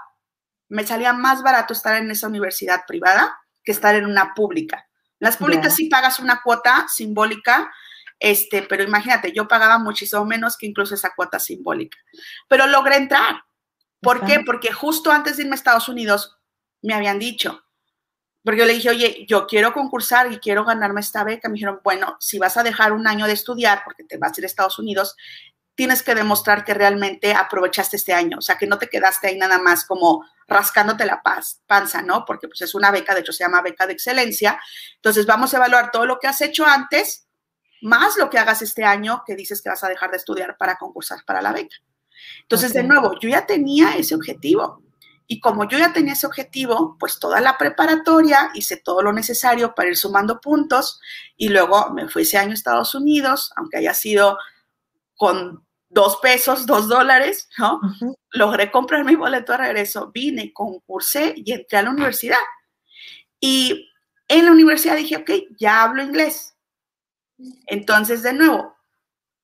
[0.68, 4.89] me salía más barato estar en esa universidad privada que estar en una pública.
[5.20, 7.70] Las públicas sí pagas una cuota simbólica,
[8.18, 11.98] este, pero imagínate, yo pagaba muchísimo menos que incluso esa cuota simbólica.
[12.48, 13.44] Pero logré entrar.
[14.00, 14.40] ¿Por qué?
[14.44, 16.38] Porque justo antes de irme a Estados Unidos
[16.83, 17.62] me habían dicho,
[18.42, 21.48] porque yo le dije, oye, yo quiero concursar y quiero ganarme esta beca.
[21.48, 24.40] Me dijeron, bueno, si vas a dejar un año de estudiar porque te vas a
[24.40, 25.14] ir a Estados Unidos,
[25.74, 29.38] tienes que demostrar que realmente aprovechaste este año, o sea, que no te quedaste ahí
[29.38, 31.22] nada más como rascándote la
[31.66, 32.24] panza, ¿no?
[32.24, 34.60] Porque pues es una beca, de hecho se llama beca de excelencia.
[34.96, 37.28] Entonces vamos a evaluar todo lo que has hecho antes,
[37.80, 40.76] más lo que hagas este año que dices que vas a dejar de estudiar para
[40.76, 41.76] concursar para la beca.
[42.42, 44.82] Entonces, de nuevo, yo ya tenía ese objetivo.
[45.26, 49.74] Y como yo ya tenía ese objetivo, pues toda la preparatoria hice todo lo necesario
[49.74, 51.00] para ir sumando puntos
[51.36, 54.36] y luego me fui ese año a Estados Unidos, aunque haya sido
[55.14, 57.81] con dos pesos, dos dólares, ¿no?
[58.31, 62.38] Logré comprar mi boleto de regreso, vine, concursé y entré a la universidad.
[63.40, 63.90] Y
[64.29, 66.57] en la universidad dije, ok, ya hablo inglés.
[67.66, 68.76] Entonces, de nuevo,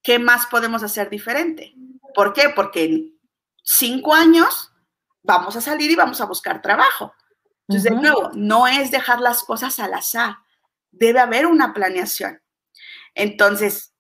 [0.02, 1.74] ¿qué más podemos hacer diferente?
[2.14, 2.50] ¿Por qué?
[2.54, 3.18] Porque en
[3.64, 4.72] cinco años
[5.22, 7.12] vamos a salir y vamos a buscar trabajo.
[7.66, 10.36] Entonces, de nuevo, no es dejar las cosas al azar,
[10.92, 12.40] debe haber una planeación.
[13.16, 13.95] Entonces,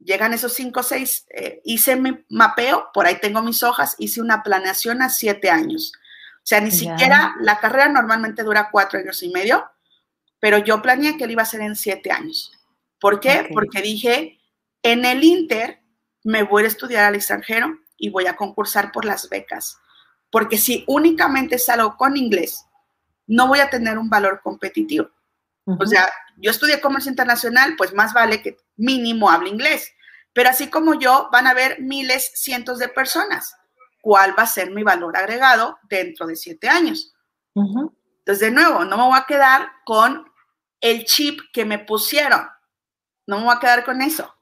[0.00, 4.20] llegan esos cinco o seis, eh, hice mi mapeo, por ahí tengo mis hojas, hice
[4.20, 5.92] una planeación a siete años.
[6.36, 9.64] O sea, ni siquiera la carrera normalmente dura cuatro años y medio,
[10.40, 12.50] pero yo planeé que él iba a ser en siete años.
[12.98, 13.48] ¿Por qué?
[13.52, 14.40] Porque dije,
[14.82, 15.80] en el Inter
[16.24, 19.78] me voy a estudiar al extranjero y voy a concursar por las becas.
[20.30, 22.66] Porque si únicamente salgo con inglés,
[23.26, 25.10] no voy a tener un valor competitivo.
[25.66, 29.92] O sea, yo estudié comercio internacional, pues más vale que mínimo hable inglés.
[30.32, 33.56] Pero así como yo, van a haber miles, cientos de personas.
[34.00, 37.12] ¿Cuál va a ser mi valor agregado dentro de siete años?
[37.54, 40.24] Entonces, de nuevo, no me voy a quedar con
[40.80, 42.48] el chip que me pusieron.
[43.26, 44.34] No me voy a quedar con eso.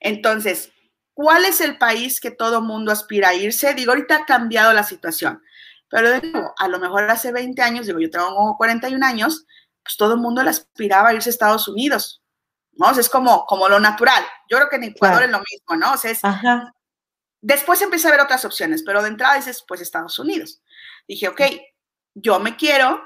[0.00, 0.72] Entonces,
[1.14, 3.74] ¿cuál es el país que todo mundo aspira a irse?
[3.74, 5.42] Digo, ahorita ha cambiado la situación.
[5.88, 9.46] Pero de nuevo, a lo mejor hace 20 años, digo, yo tengo 41 años,
[9.88, 12.22] pues todo el mundo le aspiraba a irse a Estados Unidos,
[12.72, 12.90] ¿no?
[12.90, 14.22] es como, como lo natural.
[14.50, 15.94] Yo creo que en Ecuador es lo mismo, ¿no?
[15.94, 16.20] O sea, es,
[17.40, 20.60] Después empieza a ver otras opciones, pero de entrada dices, pues Estados Unidos.
[21.06, 21.40] Dije, ok,
[22.14, 23.00] yo me quiero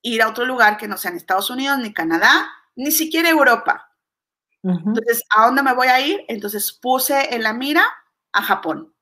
[0.00, 3.94] ir a otro lugar que no sea en Estados Unidos, ni Canadá, ni siquiera Europa.
[4.62, 6.24] Entonces, ¿a dónde me voy a ir?
[6.28, 7.84] Entonces puse en la mira
[8.32, 8.94] a Japón.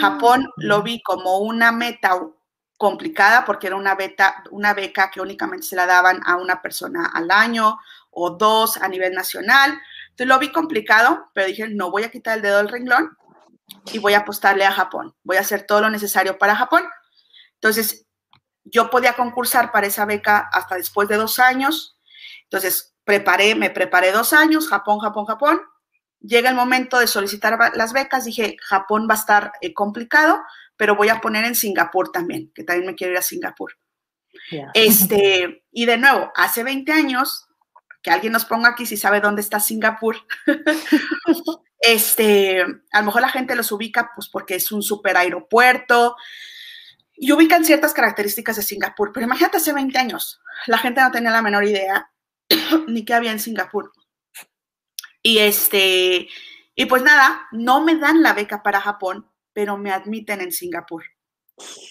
[0.00, 2.18] Japón lo vi como una meta
[2.76, 7.10] complicada porque era una, beta, una beca que únicamente se la daban a una persona
[7.12, 7.78] al año
[8.10, 9.78] o dos a nivel nacional.
[10.10, 13.16] Entonces lo vi complicado, pero dije, no voy a quitar el dedo del renglón
[13.92, 15.14] y voy a apostarle a Japón.
[15.22, 16.84] Voy a hacer todo lo necesario para Japón.
[17.54, 18.06] Entonces,
[18.64, 21.98] yo podía concursar para esa beca hasta después de dos años.
[22.44, 25.60] Entonces, preparé, me preparé dos años, Japón, Japón, Japón.
[26.20, 30.40] Llega el momento de solicitar las becas, dije, Japón va a estar eh, complicado,
[30.76, 33.72] pero voy a poner en Singapur también, que también me quiero ir a Singapur.
[34.74, 37.46] Este, y de nuevo, hace 20 años,
[38.02, 40.16] que alguien nos ponga aquí si sabe dónde está Singapur.
[41.80, 46.16] este, a lo mejor la gente los ubica pues porque es un super aeropuerto
[47.14, 51.30] y ubican ciertas características de Singapur, pero imagínate hace 20 años, la gente no tenía
[51.30, 52.10] la menor idea
[52.88, 53.92] ni qué había en Singapur.
[55.26, 56.28] Y este,
[56.74, 61.02] y pues nada, no me dan la beca para Japón pero me admiten en Singapur.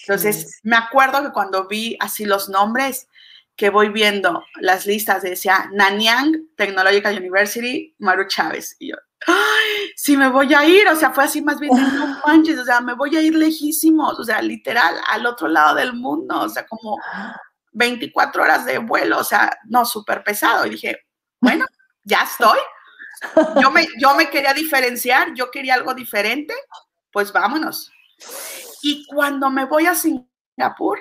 [0.02, 3.08] Entonces, me acuerdo que cuando vi así los nombres,
[3.56, 8.76] que voy viendo las listas, decía Nanyang Technological University, Maru Chávez.
[8.78, 8.96] Y yo,
[9.26, 9.90] ¡ay!
[9.96, 12.80] Si me voy a ir, o sea, fue así más bien, no manches, o sea,
[12.80, 16.64] me voy a ir lejísimos, o sea, literal, al otro lado del mundo, o sea,
[16.68, 16.96] como
[17.72, 20.66] 24 horas de vuelo, o sea, no, súper pesado.
[20.66, 21.00] Y dije,
[21.40, 21.66] bueno,
[22.04, 22.60] ya estoy.
[23.60, 26.54] Yo me, yo me quería diferenciar, yo quería algo diferente
[27.16, 27.90] pues vámonos.
[28.82, 30.98] Y cuando me voy a Singapur,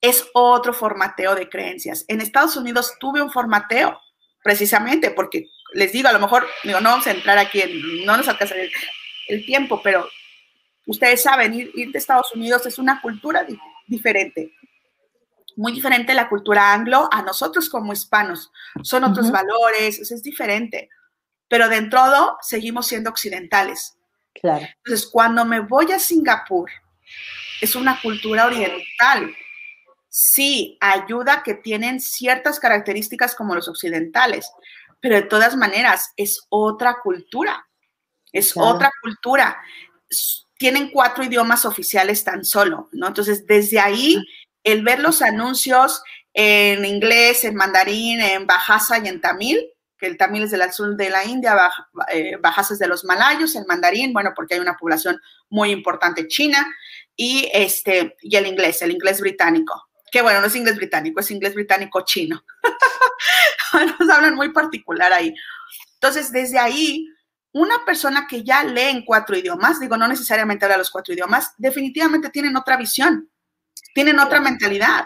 [0.00, 2.04] es otro formateo de creencias.
[2.08, 3.96] En Estados Unidos tuve un formateo,
[4.42, 8.16] precisamente porque les digo, a lo mejor, digo, no vamos a entrar aquí, en, no
[8.16, 8.72] nos alcanza el,
[9.28, 10.08] el tiempo, pero
[10.84, 13.46] ustedes saben, ir, de Estados Unidos es una cultura
[13.86, 14.52] diferente.
[15.54, 18.50] Muy diferente la cultura anglo a nosotros como hispanos.
[18.82, 20.90] Son otros valores, es diferente.
[21.52, 23.98] Pero dentro de todo, seguimos siendo occidentales.
[24.40, 24.66] Claro.
[24.78, 26.70] Entonces, cuando me voy a Singapur,
[27.60, 29.36] es una cultura oriental.
[30.08, 34.50] sí, ayuda que tienen ciertas características como los occidentales,
[34.98, 37.68] pero de todas maneras es otra cultura,
[38.32, 39.58] es otra cultura.
[40.56, 43.08] Tienen cuatro idiomas oficiales tan solo, ¿no?
[43.08, 44.24] Entonces, desde ahí,
[44.64, 49.71] el ver los anuncios en inglés, en mandarín, en bajasa y en tamil,
[50.02, 51.70] que el tamil es del sur de la India,
[52.12, 56.26] eh, bajasa es de los malayos, el mandarín, bueno, porque hay una población muy importante
[56.26, 56.66] china,
[57.14, 61.30] y, este, y el inglés, el inglés británico, que bueno, no es inglés británico, es
[61.30, 62.44] inglés británico chino.
[64.00, 65.32] Nos hablan muy particular ahí.
[65.94, 67.06] Entonces, desde ahí,
[67.52, 71.54] una persona que ya lee en cuatro idiomas, digo, no necesariamente habla los cuatro idiomas,
[71.58, 73.30] definitivamente tienen otra visión,
[73.94, 75.04] tienen otra mentalidad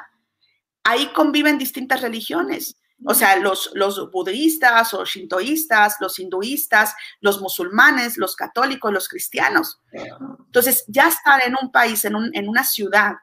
[0.86, 2.76] ahí conviven distintas religiones.
[3.04, 9.80] O sea, los, los budistas o shintoístas, los hinduistas, los musulmanes, los católicos, los cristianos.
[9.92, 13.16] Entonces, ya estar en un país, en, una ciudad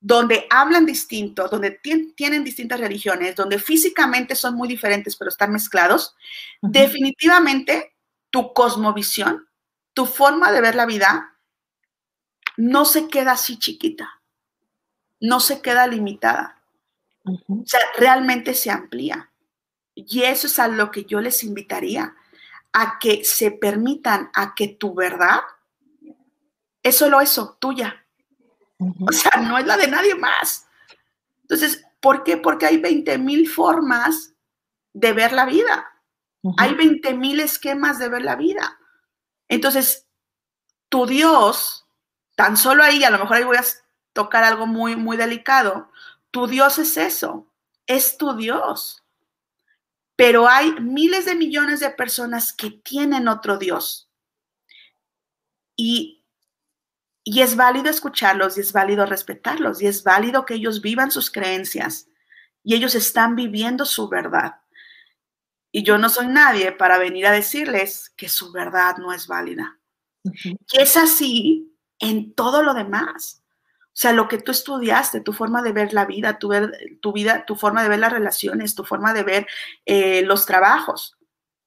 [0.00, 1.72] donde hablan distinto, donde
[2.16, 6.14] tienen distintas religiones, donde físicamente son muy diferentes, pero están mezclados,
[6.62, 7.94] definitivamente
[8.30, 9.48] tu cosmovisión,
[9.92, 11.36] tu forma de ver la vida,
[12.56, 14.22] no se queda así chiquita,
[15.20, 16.57] no se queda limitada
[17.48, 19.30] o sea, realmente se amplía.
[19.94, 22.14] Y eso es a lo que yo les invitaría,
[22.72, 25.40] a que se permitan a que tu verdad
[26.82, 28.04] es solo eso, tuya.
[28.78, 30.66] O sea, no es la de nadie más.
[31.42, 32.36] Entonces, ¿por qué?
[32.36, 34.34] Porque hay 20 mil formas
[34.92, 35.92] de ver la vida.
[36.56, 38.78] Hay 20 mil esquemas de ver la vida.
[39.48, 40.06] Entonces,
[40.88, 41.86] tu Dios,
[42.36, 43.64] tan solo ahí, a lo mejor ahí voy a
[44.12, 45.90] tocar algo muy, muy delicado,
[46.30, 47.52] tu Dios es eso,
[47.86, 49.04] es tu Dios.
[50.16, 54.10] Pero hay miles de millones de personas que tienen otro Dios.
[55.76, 56.24] Y,
[57.22, 61.30] y es válido escucharlos y es válido respetarlos y es válido que ellos vivan sus
[61.30, 62.08] creencias
[62.64, 64.56] y ellos están viviendo su verdad.
[65.70, 69.78] Y yo no soy nadie para venir a decirles que su verdad no es válida.
[70.24, 73.37] Y es así en todo lo demás.
[73.98, 76.52] O sea, lo que tú estudiaste, tu forma de ver la vida, tu,
[77.00, 79.48] tu vida, tu forma de ver las relaciones, tu forma de ver
[79.86, 81.18] eh, los trabajos,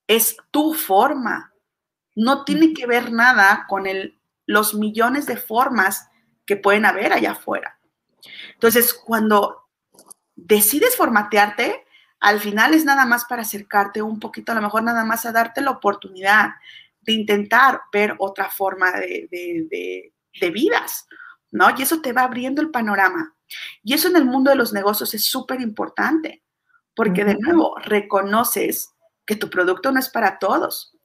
[0.08, 1.54] es tu forma.
[2.16, 6.08] No tiene que ver nada con el, los millones de formas
[6.46, 7.78] que pueden haber allá afuera.
[8.54, 9.68] Entonces, cuando
[10.34, 11.86] decides formatearte,
[12.22, 15.34] al final es nada más para acercarte un poquito, a lo mejor nada más a
[15.34, 16.52] darte la oportunidad
[17.02, 21.08] de intentar ver otra forma de, de, de vidas.
[21.52, 21.68] ¿No?
[21.78, 23.36] Y eso te va abriendo el panorama.
[23.84, 26.44] Y eso en el mundo de los negocios es súper importante,
[26.96, 28.94] porque de nuevo reconoces
[29.26, 30.96] que tu producto no es para todos,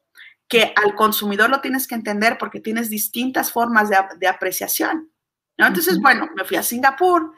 [0.48, 5.10] que al consumidor lo tienes que entender porque tienes distintas formas de, apreciación.
[5.58, 5.66] ¿no?
[5.66, 7.32] Entonces, bueno, me fui a Singapur,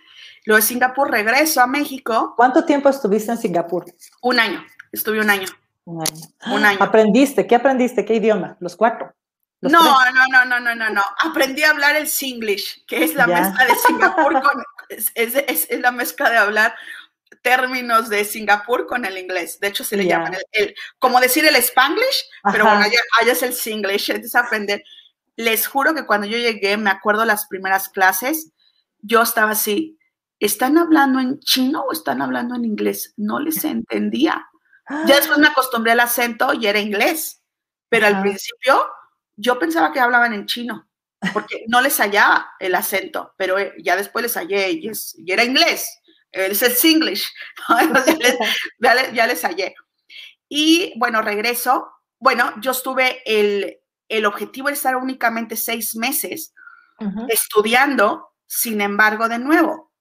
[0.44, 2.35] luego de Singapur regreso a México.
[2.37, 3.87] ¿Cuánto tiempo estuviste en Singapur?
[4.23, 5.49] Un año, estuve un año.
[5.85, 6.55] Un año.
[6.55, 6.79] Un año.
[6.83, 7.47] ¿Aprendiste?
[7.47, 8.05] ¿Qué aprendiste?
[8.05, 8.57] ¿Qué idioma?
[8.61, 9.14] Los cuatro.
[9.61, 11.05] No, no, no, no, no, no, no.
[11.25, 16.31] Aprendí a hablar el Singlish, que es la mezcla de Singapur con, es, la mezcla
[16.31, 16.77] de hablar
[17.42, 19.59] términos de Singapur con el inglés.
[19.59, 23.53] De hecho, se le llaman el, como decir el Spanglish, pero bueno, allá, es el
[23.53, 24.83] Singlish, entonces aprender.
[25.37, 28.53] Les juro que cuando yo llegué, me acuerdo las primeras clases,
[29.01, 29.99] yo estaba así,
[30.40, 33.14] ¿están hablando en chino o están hablando en inglés?
[33.16, 34.49] No les entendía.
[35.07, 37.42] Ya después me acostumbré al acento y era inglés,
[37.88, 38.85] pero al principio
[39.38, 40.88] yo pensaba que hablaban en chino,
[41.33, 44.90] porque no les hallaba el acento, pero eh, ya después les hallé y,
[45.27, 47.27] era inglés, es el Singlish,
[48.79, 49.74] ya, les, hallé.
[50.48, 51.88] Y bueno, regreso.
[52.20, 56.53] Bueno, yo estuve, el, el objetivo de estar únicamente seis meses
[57.29, 59.92] estudiando, sin embargo, de nuevo,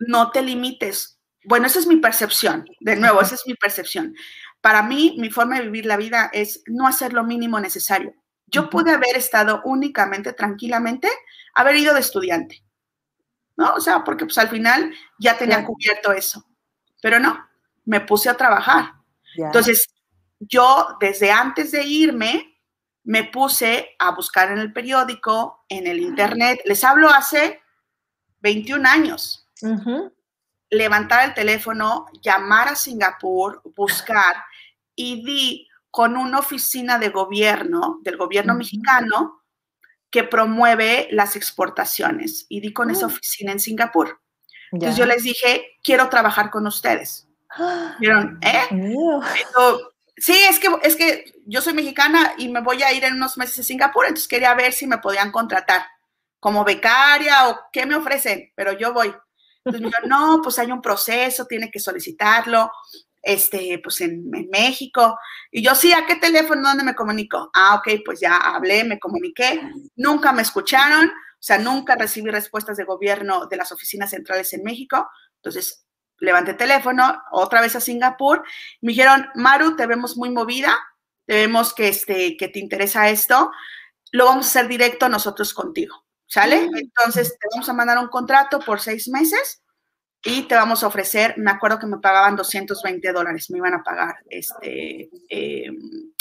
[0.00, 1.20] no te limites.
[1.44, 4.16] Bueno, esa es mi percepción, de nuevo, esa es mi percepción.
[4.66, 8.16] Para mí, mi forma de vivir la vida es no hacer lo mínimo necesario.
[8.46, 11.08] Yo pude haber estado únicamente, tranquilamente,
[11.54, 12.64] haber ido de estudiante,
[13.56, 13.74] ¿no?
[13.74, 16.44] O sea, porque pues al final ya tenía cubierto eso,
[17.00, 17.48] pero no,
[17.84, 18.94] me puse a trabajar.
[19.36, 19.86] Entonces,
[20.40, 22.58] yo desde antes de irme,
[23.04, 27.62] me puse a buscar en el periódico, en el internet, les hablo hace
[28.40, 29.46] 21 años.
[30.70, 34.34] Levantar el teléfono, llamar a Singapur, buscar
[34.96, 39.42] y di con una oficina de gobierno, del gobierno mexicano,
[40.10, 42.46] que promueve las exportaciones.
[42.48, 43.10] Y di con esa mm.
[43.10, 44.20] oficina en Singapur.
[44.72, 47.28] Entonces yo les dije, quiero trabajar con ustedes.
[48.00, 48.38] ¿Vieron?
[48.42, 48.94] ¿Eh?
[50.16, 53.36] sí, es que, es que yo soy mexicana y me voy a ir en unos
[53.36, 55.86] meses a Singapur, entonces quería ver si me podían contratar
[56.40, 59.14] como becaria o qué me ofrecen, pero yo voy.
[59.64, 62.70] Entonces me dijo, no, pues hay un proceso, tiene que solicitarlo,
[63.26, 65.18] este, pues en, México.
[65.50, 66.62] Y yo, sí, ¿a qué teléfono?
[66.62, 67.50] ¿Dónde me comunico?
[67.52, 69.60] Ah, ok, pues ya hablé, me comuniqué,
[69.96, 74.62] nunca me escucharon, o sea, nunca recibí respuestas de gobierno de las oficinas centrales en
[74.62, 75.10] México.
[75.36, 75.84] Entonces,
[76.20, 78.44] levanté teléfono, otra vez a Singapur,
[78.80, 80.78] me dijeron, Maru, te vemos muy movida,
[81.26, 83.50] te vemos que, este, que te interesa esto,
[84.12, 86.68] lo vamos a hacer directo nosotros contigo, ¿sale?
[86.68, 86.76] Mm.
[86.76, 89.64] Entonces, te vamos a mandar un contrato por seis meses
[90.26, 93.84] y te vamos a ofrecer, me acuerdo que me pagaban 220 dólares, me iban a
[93.84, 95.70] pagar este, eh,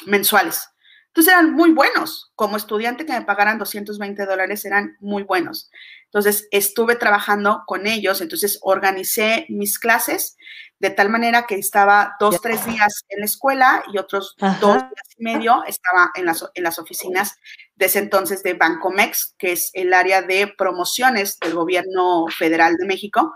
[0.06, 0.70] mensuales.
[1.08, 2.32] Entonces eran muy buenos.
[2.36, 5.72] Como estudiante que me pagaran 220 dólares eran muy buenos.
[6.04, 10.38] Entonces estuve trabajando con ellos, entonces organicé mis clases
[10.78, 15.16] de tal manera que estaba dos, tres días en la escuela y otros dos días
[15.18, 17.38] y medio estaba en las, en las oficinas
[17.76, 22.86] de ese entonces de Bancomex, que es el área de promociones del gobierno federal de
[22.86, 23.34] México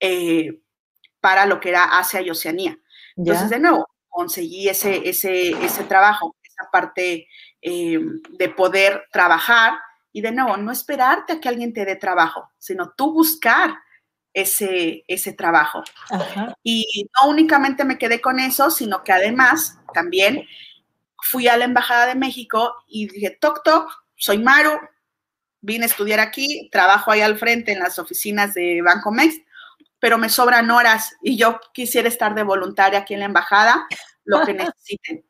[0.00, 0.60] eh,
[1.20, 2.78] para lo que era Asia y Oceanía.
[3.16, 7.28] Entonces, de nuevo, conseguí ese, ese, ese trabajo, esa parte
[7.62, 7.98] eh,
[8.30, 9.74] de poder trabajar
[10.12, 13.74] y de nuevo, no esperarte a que alguien te dé trabajo, sino tú buscar
[14.32, 15.82] ese, ese trabajo.
[16.62, 20.44] Y no únicamente me quedé con eso, sino que además también
[21.22, 24.78] fui a la Embajada de México y dije, toc, toc, soy Maru,
[25.60, 29.36] vine a estudiar aquí, trabajo ahí al frente en las oficinas de Banco Mex,
[30.00, 33.86] pero me sobran horas y yo quisiera estar de voluntaria aquí en la embajada,
[34.24, 35.24] lo que necesiten.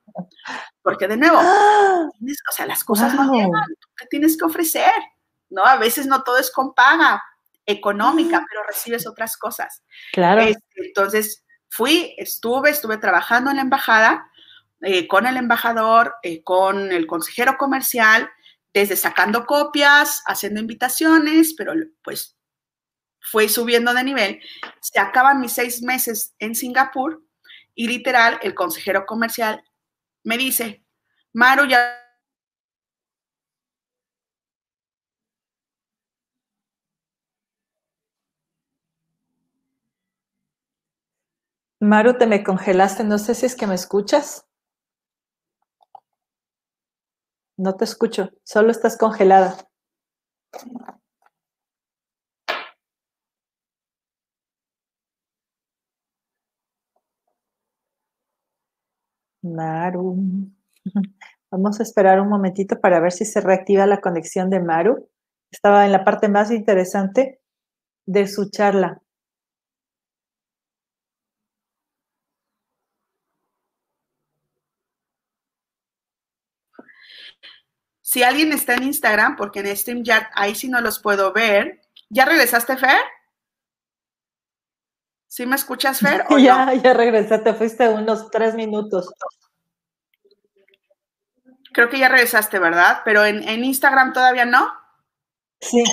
[0.82, 4.92] Porque de nuevo, o sea, las cosas no llegan, tú tienes que ofrecer,
[5.50, 5.64] ¿no?
[5.64, 7.22] A veces no todo es con paga
[7.66, 9.82] económica, pero recibes otras cosas.
[10.12, 10.40] Claro.
[10.40, 14.30] Este, entonces, fui, estuve, estuve trabajando en la embajada,
[14.82, 18.30] eh, con el embajador, eh, con el consejero comercial,
[18.72, 22.36] desde sacando copias, haciendo invitaciones, pero pues
[23.20, 24.40] fue subiendo de nivel.
[24.80, 27.22] Se acaban mis seis meses en Singapur
[27.74, 29.62] y literal el consejero comercial
[30.24, 30.84] me dice,
[31.32, 31.96] Maru ya...
[41.82, 44.46] Maru, te me congelaste, no sé si es que me escuchas.
[47.56, 49.56] No te escucho, solo estás congelada.
[59.43, 60.16] Maru.
[61.51, 65.09] Vamos a esperar un momentito para ver si se reactiva la conexión de Maru.
[65.51, 67.41] Estaba en la parte más interesante
[68.07, 69.03] de su charla.
[78.01, 81.80] Si alguien está en Instagram, porque en StreamYard ahí sí no los puedo ver.
[82.09, 82.99] ¿Ya regresaste, Fer?
[85.31, 86.24] ¿Sí me escuchas, Fer?
[86.43, 89.14] ya, ya regresaste, fuiste unos tres minutos.
[91.72, 93.03] Creo que ya regresaste, ¿verdad?
[93.05, 94.72] Pero en, Instagram todavía no.
[95.61, 95.85] Sí.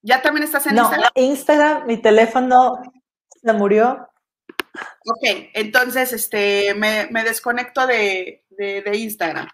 [0.00, 1.10] ¿Ya también estás en Instagram?
[1.14, 2.80] Instagram, mi teléfono
[3.42, 4.08] se murió.
[5.04, 8.42] Ok, entonces este, me, desconecto de,
[8.94, 9.48] Instagram.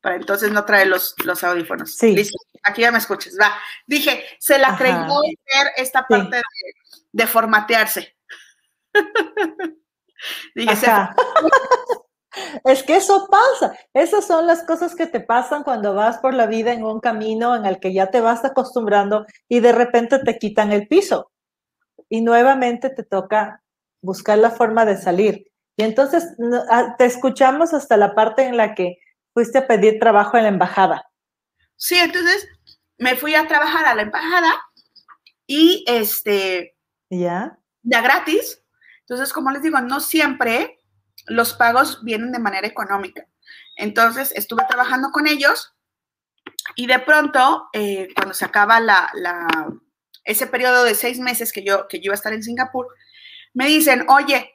[0.00, 1.94] Para entonces no traer los, los audífonos.
[1.94, 2.14] Sí.
[2.14, 2.38] Listo.
[2.62, 3.34] Aquí ya me escuchas.
[3.40, 3.54] Va.
[3.86, 6.42] Dije, se la creyó ver esta parte de
[7.12, 8.16] de formatearse.
[12.64, 13.76] Es que eso pasa.
[13.92, 17.56] Esas son las cosas que te pasan cuando vas por la vida en un camino
[17.56, 21.32] en el que ya te vas acostumbrando y de repente te quitan el piso.
[22.08, 23.64] Y nuevamente te toca
[24.00, 25.50] buscar la forma de salir.
[25.76, 26.36] Y entonces
[26.70, 28.98] ah, te escuchamos hasta la parte en la que
[29.32, 31.10] fuiste a pedir trabajo en la embajada.
[31.76, 32.48] Sí, entonces
[32.98, 34.52] me fui a trabajar a la embajada
[35.46, 36.76] y este
[37.10, 37.58] ¿Ya?
[37.82, 38.62] Ya gratis.
[39.00, 40.78] Entonces, como les digo, no siempre
[41.26, 43.26] los pagos vienen de manera económica.
[43.76, 45.74] Entonces, estuve trabajando con ellos
[46.76, 49.10] y de pronto, eh, cuando se acaba la,
[50.24, 52.86] ese periodo de seis meses que yo, que yo iba a estar en Singapur,
[53.52, 54.54] me dicen, oye,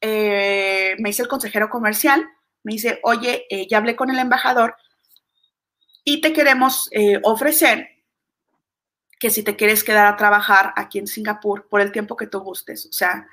[0.00, 2.28] eh, me dice el consejero comercial,
[2.66, 4.76] me dice, oye, eh, ya hablé con el embajador
[6.04, 6.90] y te queremos
[7.22, 7.88] ofrecer
[9.18, 12.40] que si te quieres quedar a trabajar aquí en Singapur por el tiempo que tú
[12.40, 12.86] gustes.
[12.86, 13.26] O sea,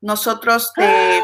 [0.00, 1.22] nosotros te, ¡Ah!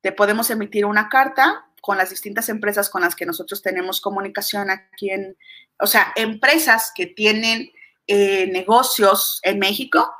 [0.00, 4.70] te podemos emitir una carta con las distintas empresas con las que nosotros tenemos comunicación
[4.70, 5.36] aquí en,
[5.78, 7.70] o sea, empresas que tienen
[8.06, 10.12] eh, negocios en México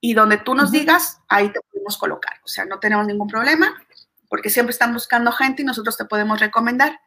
[0.00, 2.40] y donde tú nos digas, ahí te podemos colocar.
[2.44, 3.80] O sea, no tenemos ningún problema
[4.32, 6.98] porque siempre están buscando gente y nosotros te podemos recomendar.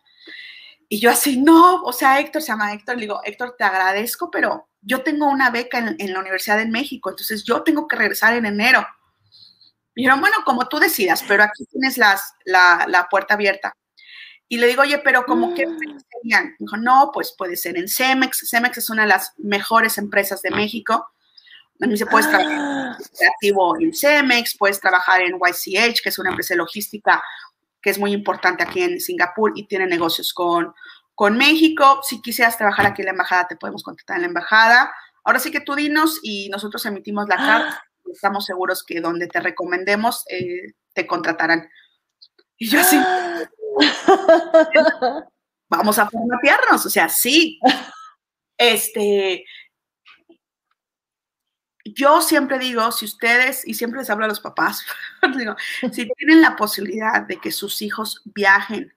[0.87, 4.29] Y yo así, no, o sea, Héctor se llama Héctor, le digo, Héctor, te agradezco,
[4.29, 8.35] pero yo tengo una beca en, la Universidad de México, entonces yo tengo que regresar
[8.35, 8.85] en enero.
[9.95, 13.73] Y dijeron, bueno, como tú decidas, pero aquí tienes las, la, la puerta abierta.
[14.47, 15.79] Y le digo, oye, pero ¿cómo que mm.
[16.11, 16.55] serían?
[16.59, 18.47] Dijo, no, pues puede ser en Cemex.
[18.51, 21.07] Cemex es una de las mejores empresas de México.
[21.81, 22.97] A mí se puede trabajar ah.
[23.17, 27.21] creativo en Cemex, puedes trabajar en YCH, que es una empresa logística
[27.81, 30.73] que es muy importante aquí en Singapur y tiene negocios con,
[31.13, 31.99] con México.
[32.01, 34.91] Si quisieras trabajar aquí en la embajada, te podemos contactar en la embajada.
[35.23, 37.83] Ahora sí que tú dinos y nosotros emitimos la carta.
[38.11, 41.69] Estamos seguros que donde te recomendemos, eh, te contratarán.
[42.57, 42.97] Y yo así,
[45.69, 47.59] vamos a formatearnos, o sea, sí.
[48.57, 49.43] Este,
[51.95, 54.85] yo siempre digo, si ustedes, y siempre les hablo a los papás,
[55.37, 55.55] digo,
[55.91, 58.93] si tienen la posibilidad de que sus hijos viajen,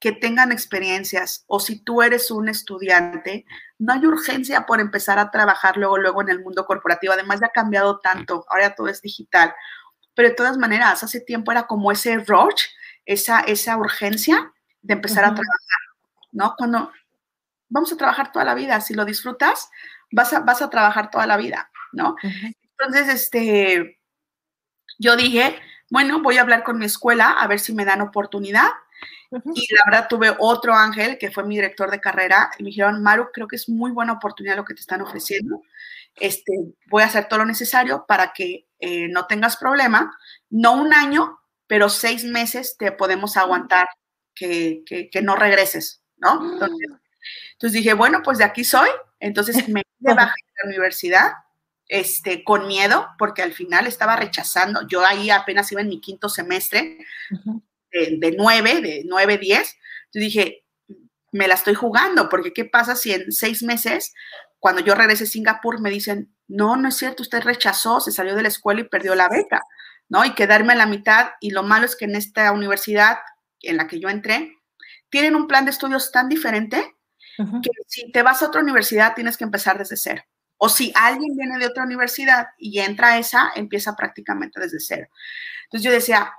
[0.00, 3.46] que tengan experiencias, o si tú eres un estudiante,
[3.78, 7.12] no hay urgencia por empezar a trabajar luego, luego en el mundo corporativo.
[7.12, 9.54] Además, ya ha cambiado tanto, ahora todo es digital.
[10.14, 12.64] Pero de todas maneras, hace tiempo era como ese rush,
[13.06, 14.52] esa, esa urgencia
[14.82, 15.80] de empezar a trabajar,
[16.32, 16.54] ¿no?
[16.56, 16.92] Cuando
[17.68, 19.68] vamos a trabajar toda la vida, si lo disfrutas,
[20.12, 21.70] vas a, vas a trabajar toda la vida.
[21.92, 22.16] ¿No?
[22.78, 23.98] Entonces, este,
[24.98, 25.58] yo dije,
[25.90, 28.68] bueno, voy a hablar con mi escuela a ver si me dan oportunidad.
[29.30, 33.02] Y la verdad tuve otro ángel que fue mi director de carrera y me dijeron,
[33.02, 35.62] Maru, creo que es muy buena oportunidad lo que te están ofreciendo.
[36.14, 36.52] Este,
[36.86, 40.16] voy a hacer todo lo necesario para que eh, no tengas problema.
[40.48, 43.88] No un año, pero seis meses te podemos aguantar
[44.34, 46.52] que, que, no regreses, ¿no?
[46.52, 46.88] Entonces,
[47.52, 48.88] entonces, dije, bueno, pues de aquí soy.
[49.20, 51.32] Entonces me de baja de la universidad
[51.88, 54.86] este, con miedo, porque al final estaba rechazando.
[54.86, 56.98] Yo ahí apenas iba en mi quinto semestre,
[57.90, 59.76] de, nueve, de nueve, diez.
[60.12, 60.64] Yo dije,
[61.32, 64.14] me la estoy jugando, porque ¿qué pasa si en seis meses,
[64.58, 68.34] cuando yo regrese a Singapur, me dicen, no, no es cierto, usted rechazó, se salió
[68.34, 69.62] de la escuela y perdió la beca,
[70.08, 70.24] ¿no?
[70.24, 71.30] Y quedarme a la mitad.
[71.40, 73.18] Y lo malo es que en esta universidad
[73.62, 74.56] en la que yo entré,
[75.10, 76.94] tienen un plan de estudios tan diferente
[77.36, 80.22] que si te vas a otra universidad tienes que empezar desde cero.
[80.58, 85.08] O si alguien viene de otra universidad y entra a esa, empieza prácticamente desde cero.
[85.64, 86.32] Entonces yo decía,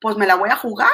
[0.00, 0.92] pues me la voy a jugar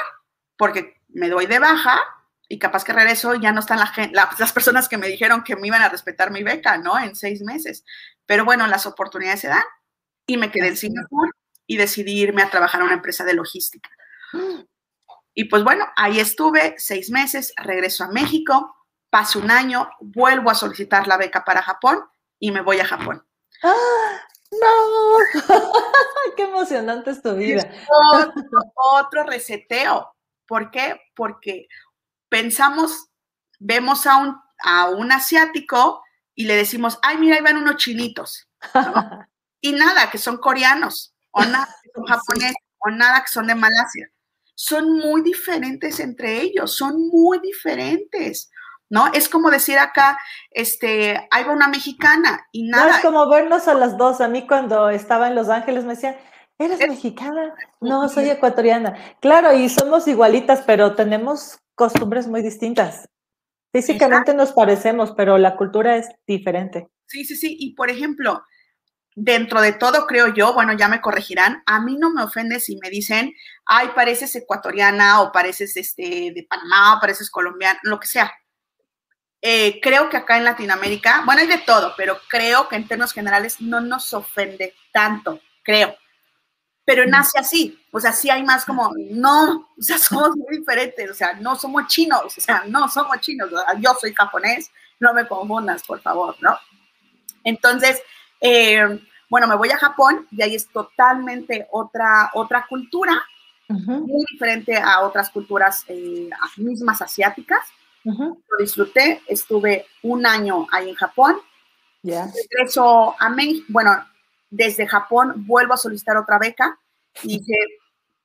[0.57, 2.01] porque me doy de baja
[2.49, 3.81] y capaz que regreso ya no están
[4.13, 6.99] las personas que me dijeron que me iban a respetar mi beca, ¿no?
[6.99, 7.85] En seis meses.
[8.27, 9.65] Pero bueno, las oportunidades se dan
[10.27, 11.35] y me quedé en Singapur
[11.67, 13.89] y decidí irme a trabajar a una empresa de logística.
[15.33, 18.77] Y pues bueno, ahí estuve seis meses, regreso a México,
[19.11, 22.05] paso un año, vuelvo a solicitar la beca para Japón
[22.39, 23.27] y me voy a Japón.
[23.63, 24.21] ¡Ah!
[24.51, 25.43] ¡No!
[26.37, 27.71] ¡Qué emocionante es tu vida!
[28.75, 30.15] Otro, reseteo.
[30.47, 31.01] ¿Por qué?
[31.15, 31.69] Porque
[32.29, 33.09] pensamos,
[33.59, 36.03] vemos a un, a un asiático
[36.35, 38.49] y le decimos, ay, mira, ahí van unos chinitos.
[39.61, 43.55] y nada, que son coreanos, o nada, que son japoneses, o nada, que son de
[43.55, 44.11] Malasia.
[44.57, 48.51] Son muy diferentes entre ellos, son muy diferentes.
[48.91, 49.11] ¿No?
[49.13, 50.19] Es como decir acá,
[50.51, 52.87] este, ahí va una mexicana y nada.
[52.87, 54.21] No, es como vernos a las dos.
[54.21, 56.17] A mí cuando estaba en Los Ángeles me decían,
[56.59, 57.55] ¿eres mexicana?
[57.81, 58.97] No, soy ecuatoriana.
[59.21, 63.09] Claro, y somos igualitas, pero tenemos costumbres muy distintas.
[63.73, 66.89] Físicamente nos parecemos, pero la cultura es diferente.
[67.07, 67.57] Sí, sí, sí.
[67.59, 68.45] Y por ejemplo,
[69.17, 72.77] dentro de todo, creo yo, bueno, ya me corregirán, a mí no me ofende si
[72.83, 73.33] me dicen,
[73.67, 78.33] ay, pareces ecuatoriana o pareces este, de Panamá o pareces colombiana, lo que sea.
[79.47, 83.13] Eh, creo que acá en Latinoamérica, bueno, hay de todo, pero creo que en términos
[83.13, 85.95] generales no nos ofende tanto, creo.
[86.83, 91.11] Pero nace así, o sea, sí hay más como, no, o sea, somos muy diferentes,
[91.11, 95.29] o sea, no somos chinos, o sea, no somos chinos, yo soy japonés, no me
[95.29, 96.59] confundas, por favor, ¿no?
[97.45, 98.01] Entonces,
[98.41, 103.23] eh, bueno, me voy a Japón y ahí es totalmente otra, otra cultura,
[103.69, 107.61] muy diferente a otras culturas eh, mismas asiáticas
[108.05, 111.37] lo disfruté, estuve un año ahí en Japón.
[112.03, 113.93] Regreso a México, bueno,
[114.51, 116.79] desde Japón vuelvo a solicitar otra beca
[117.23, 117.59] y dije,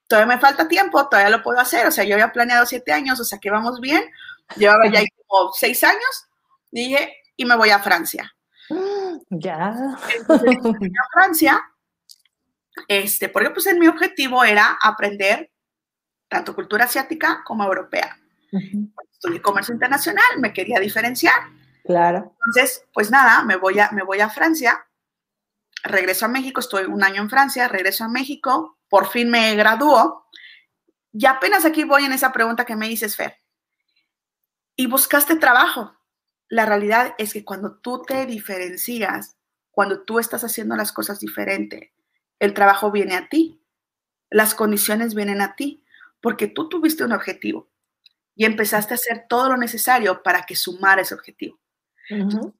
[0.07, 3.19] todavía me falta tiempo, todavía lo puedo hacer, o sea, yo había planeado siete años,
[3.19, 4.03] o sea, que vamos bien,
[4.57, 6.27] llevaba ya como seis años,
[6.71, 8.33] dije, y me voy a Francia.
[9.31, 9.75] Ya.
[10.15, 11.61] Entonces, a Francia,
[12.87, 15.51] este, porque pues en mi objetivo era aprender
[16.27, 18.17] tanto cultura asiática como europea
[19.19, 21.41] estudié comercio internacional, me quería diferenciar.
[21.83, 22.35] Claro.
[22.45, 24.87] Entonces, pues nada, me voy a, me voy a Francia,
[25.83, 30.27] regreso a México, estoy un año en Francia, regreso a México, por fin me graduó.
[31.11, 33.41] Y apenas aquí voy en esa pregunta que me dices, Fer.
[34.75, 35.97] y buscaste trabajo.
[36.47, 39.37] La realidad es que cuando tú te diferencias,
[39.71, 41.93] cuando tú estás haciendo las cosas diferente,
[42.39, 43.61] el trabajo viene a ti,
[44.29, 45.83] las condiciones vienen a ti,
[46.21, 47.69] porque tú tuviste un objetivo
[48.39, 51.59] y empezaste a hacer todo lo necesario para que sumara ese objetivo.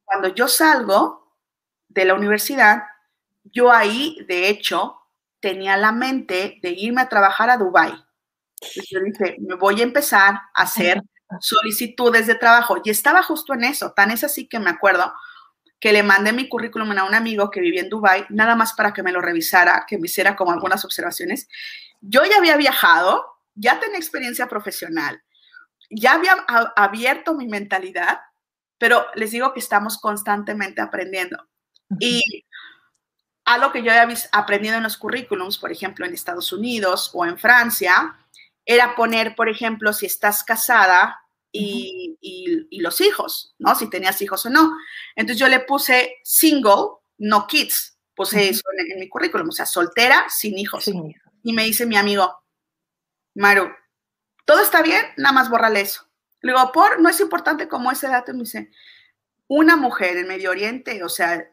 [0.04, 1.38] Cuando yo salgo
[1.88, 2.84] de la universidad,
[3.46, 4.98] yo ahí, de hecho,
[5.40, 7.94] tenía la mente de irme a trabajar a Dubái.
[8.92, 11.02] yo dije, me voy a empezar a hacer
[11.40, 12.82] solicitudes de trabajo.
[12.84, 13.94] Y estaba justo en eso.
[13.94, 15.14] Tan es así que me acuerdo
[15.80, 18.92] que le mandé mi currículum a un amigo que vivía en Dubái, nada más para
[18.92, 21.48] que me lo revisara, que me hiciera como algunas observaciones.
[22.02, 23.26] Yo ya había viajado,
[23.56, 25.24] ya tenía experiencia profesional,
[25.90, 26.34] ya había
[26.76, 28.20] abierto mi mentalidad,
[28.78, 31.38] pero les digo que estamos constantemente aprendiendo.
[32.00, 32.46] Y
[33.46, 37.38] algo que yo había aprendido en los currículums, por ejemplo, en Estados Unidos o en
[37.38, 38.16] Francia,
[38.66, 41.20] era poner, por ejemplo, si estás casada
[41.52, 42.18] y,
[42.72, 43.76] los hijos, ¿no?
[43.76, 44.78] Si tenías hijos o no.
[45.16, 47.98] Entonces yo le puse single, no kids.
[48.16, 50.90] Puse eso en, mi currículum, o sea, soltera, sin hijos.
[51.44, 52.44] Y me dice mi amigo,
[53.36, 53.72] Maru,
[54.50, 56.08] todo está bien, nada más bórrale eso.
[56.42, 58.34] Le digo, por, no es importante como ese dato.
[58.34, 58.72] Me dice,
[59.48, 61.48] una mujer en Medio Oriente, o sea,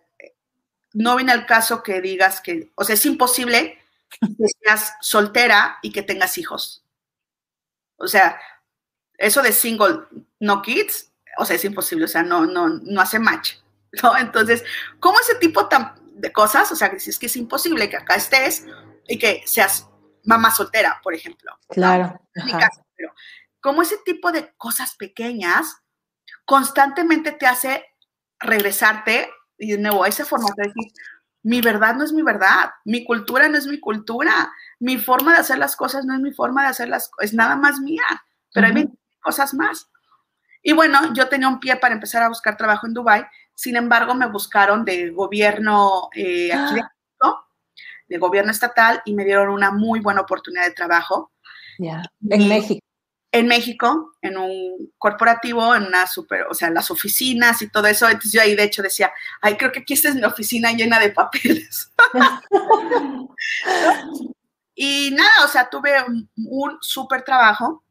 [0.94, 3.78] no viene al caso que digas que, o sea, es imposible
[4.18, 6.86] que seas soltera y que tengas hijos.
[7.98, 8.40] O sea,
[9.18, 10.04] eso de single,
[10.40, 13.56] no kids, o sea, es imposible, o sea, no, no, no hace match,
[14.02, 14.16] ¿no?
[14.16, 14.64] Entonces,
[15.00, 15.68] ¿cómo ese tipo
[16.14, 16.72] de cosas?
[16.72, 18.64] O sea, que es que es imposible que acá estés
[19.06, 19.86] y que seas
[20.24, 21.58] mamá soltera, por ejemplo.
[21.68, 22.18] Claro.
[22.96, 23.12] Pero
[23.60, 25.82] como ese tipo de cosas pequeñas
[26.44, 27.84] constantemente te hace
[28.38, 29.28] regresarte
[29.58, 30.92] y de nuevo a esa forma de decir,
[31.42, 35.40] mi verdad no es mi verdad, mi cultura no es mi cultura, mi forma de
[35.40, 38.04] hacer las cosas no es mi forma de hacerlas, es nada más mía,
[38.52, 38.88] pero hay
[39.20, 39.90] cosas más.
[40.62, 43.24] Y bueno, yo tenía un pie para empezar a buscar trabajo en Dubai,
[43.54, 46.82] sin embargo me buscaron de gobierno eh, aquí de,
[47.22, 47.44] ah.
[48.08, 51.32] de gobierno estatal y me dieron una muy buena oportunidad de trabajo.
[51.78, 52.85] En México
[53.32, 58.06] en México, en un corporativo, en una super, o sea, las oficinas y todo eso.
[58.06, 59.12] Entonces yo ahí de hecho decía,
[59.42, 61.92] ay, creo que aquí esta es mi oficina llena de papeles.
[64.74, 67.84] y nada, o sea, tuve un, un súper trabajo,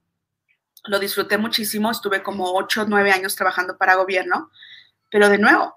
[0.86, 4.50] lo disfruté muchísimo, estuve como ocho o nueve años trabajando para gobierno,
[5.12, 5.76] pero de nuevo,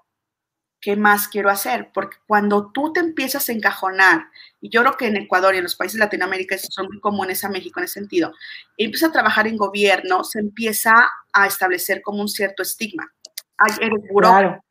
[0.80, 1.90] ¿qué más quiero hacer?
[1.92, 4.26] Porque cuando tú te empiezas a encajonar,
[4.60, 7.44] y yo creo que en Ecuador y en los países de Latinoamérica son muy comunes
[7.44, 8.32] a México en ese sentido,
[8.76, 13.12] y empiezas a trabajar en gobierno, se empieza a establecer como un cierto estigma.
[13.56, 14.62] Ay, eres burócrata,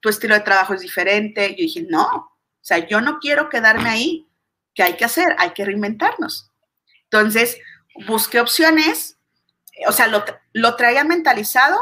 [0.00, 1.50] tu estilo de trabajo es diferente.
[1.50, 4.28] Yo dije, no, o sea, yo no quiero quedarme ahí.
[4.74, 5.34] ¿Qué hay que hacer?
[5.38, 6.50] Hay que reinventarnos.
[7.04, 7.58] Entonces,
[8.06, 9.18] busqué opciones,
[9.86, 11.80] o sea, lo, lo traía mentalizado,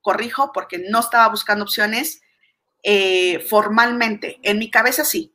[0.00, 2.22] corrijo, porque no estaba buscando opciones,
[2.82, 4.38] eh, formalmente.
[4.42, 5.34] En mi cabeza sí,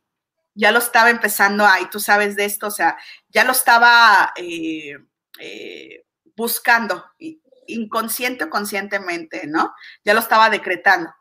[0.56, 2.98] ya lo estaba empezando ahí, tú sabes de esto, o sea,
[3.30, 4.98] ya lo estaba eh,
[5.40, 7.06] eh, buscando,
[7.68, 9.74] inconsciente o conscientemente, ¿no?
[10.06, 11.14] Ya lo estaba decretando.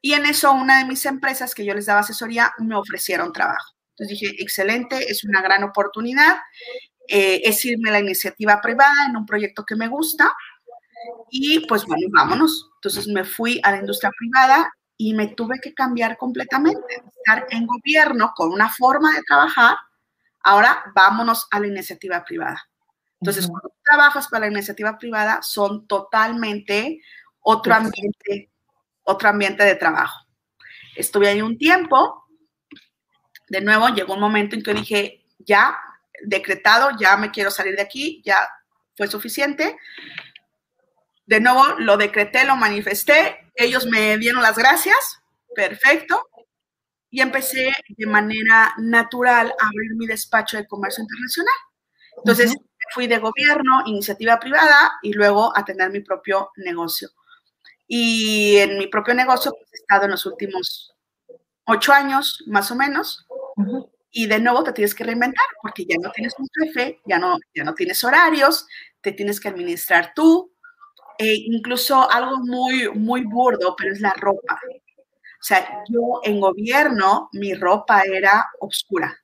[0.00, 3.74] Y en eso una de mis empresas que yo les daba asesoría me ofrecieron trabajo.
[3.96, 6.36] Entonces dije, excelente, es una gran oportunidad,
[7.08, 10.32] es irme a la iniciativa privada en un proyecto que me gusta.
[11.30, 12.70] Y pues bueno, vámonos.
[12.76, 14.70] Entonces me fui a la industria privada
[15.00, 19.76] y me tuve que cambiar completamente, estar en gobierno con una forma de trabajar,
[20.42, 22.68] ahora vámonos a la iniciativa privada.
[23.20, 27.00] Entonces, cuando trabajas para la iniciativa privada, son totalmente
[27.40, 28.50] otro ambiente,
[29.04, 30.26] otro ambiente de trabajo.
[30.96, 32.24] Estuve ahí un tiempo,
[33.48, 35.78] de nuevo llegó un momento en que dije, ya,
[36.24, 38.48] decretado, ya me quiero salir de aquí, ya
[38.96, 39.76] fue suficiente.
[41.24, 45.20] De nuevo lo decreté, lo manifesté ellos me dieron las gracias,
[45.54, 46.28] perfecto,
[47.10, 51.54] y empecé de manera natural a abrir mi despacho de comercio internacional.
[52.18, 52.54] Entonces,
[52.92, 57.10] fui de gobierno, iniciativa privada y luego a tener mi propio negocio.
[57.86, 60.94] Y en mi propio negocio pues, he estado en los últimos
[61.64, 63.26] ocho años, más o menos.
[64.10, 67.36] Y de nuevo te tienes que reinventar porque ya no tienes un jefe, ya no,
[67.54, 68.66] ya no tienes horarios,
[69.00, 70.52] te tienes que administrar tú,
[71.18, 74.58] e incluso algo muy, muy burdo, pero es la ropa.
[75.40, 79.16] O sea, yo en gobierno, mi ropa era oscura,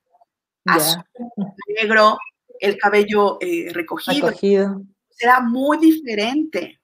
[0.64, 1.04] azul,
[1.80, 2.18] negro,
[2.60, 4.28] el cabello eh, recogido.
[4.28, 4.82] recogido.
[5.18, 6.80] Era muy diferente.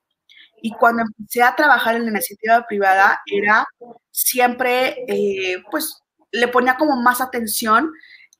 [0.62, 3.66] Y cuando empecé a trabajar en la iniciativa privada, era
[4.10, 6.02] siempre, eh, pues,
[6.32, 7.92] le ponía como más atención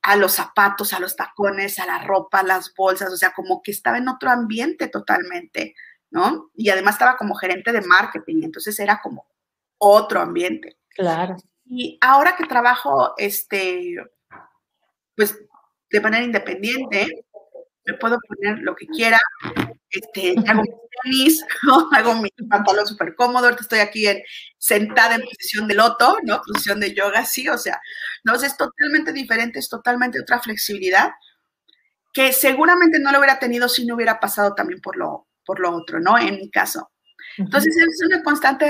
[0.02, 3.62] a los zapatos, a los tacones, a la ropa, a las bolsas, o sea, como
[3.62, 5.74] que estaba en otro ambiente totalmente
[6.10, 6.50] ¿no?
[6.54, 9.26] Y además estaba como gerente de marketing, entonces era como
[9.78, 10.76] otro ambiente.
[10.90, 11.36] Claro.
[11.64, 13.96] Y ahora que trabajo, este,
[15.16, 15.38] pues
[15.90, 17.24] de manera independiente,
[17.84, 19.18] me puedo poner lo que quiera,
[19.90, 21.44] este, hago mis tenis,
[21.92, 24.22] hago mi pantalón súper cómodo, ahorita estoy aquí en,
[24.58, 26.40] sentada en posición de loto, ¿no?
[26.42, 27.80] Posición de yoga, sí, o sea,
[28.24, 31.10] no, es totalmente diferente, es totalmente otra flexibilidad
[32.12, 35.74] que seguramente no lo hubiera tenido si no hubiera pasado también por lo, por lo
[35.74, 36.18] otro, ¿no?
[36.18, 36.90] En mi caso.
[37.36, 38.66] Entonces es una constante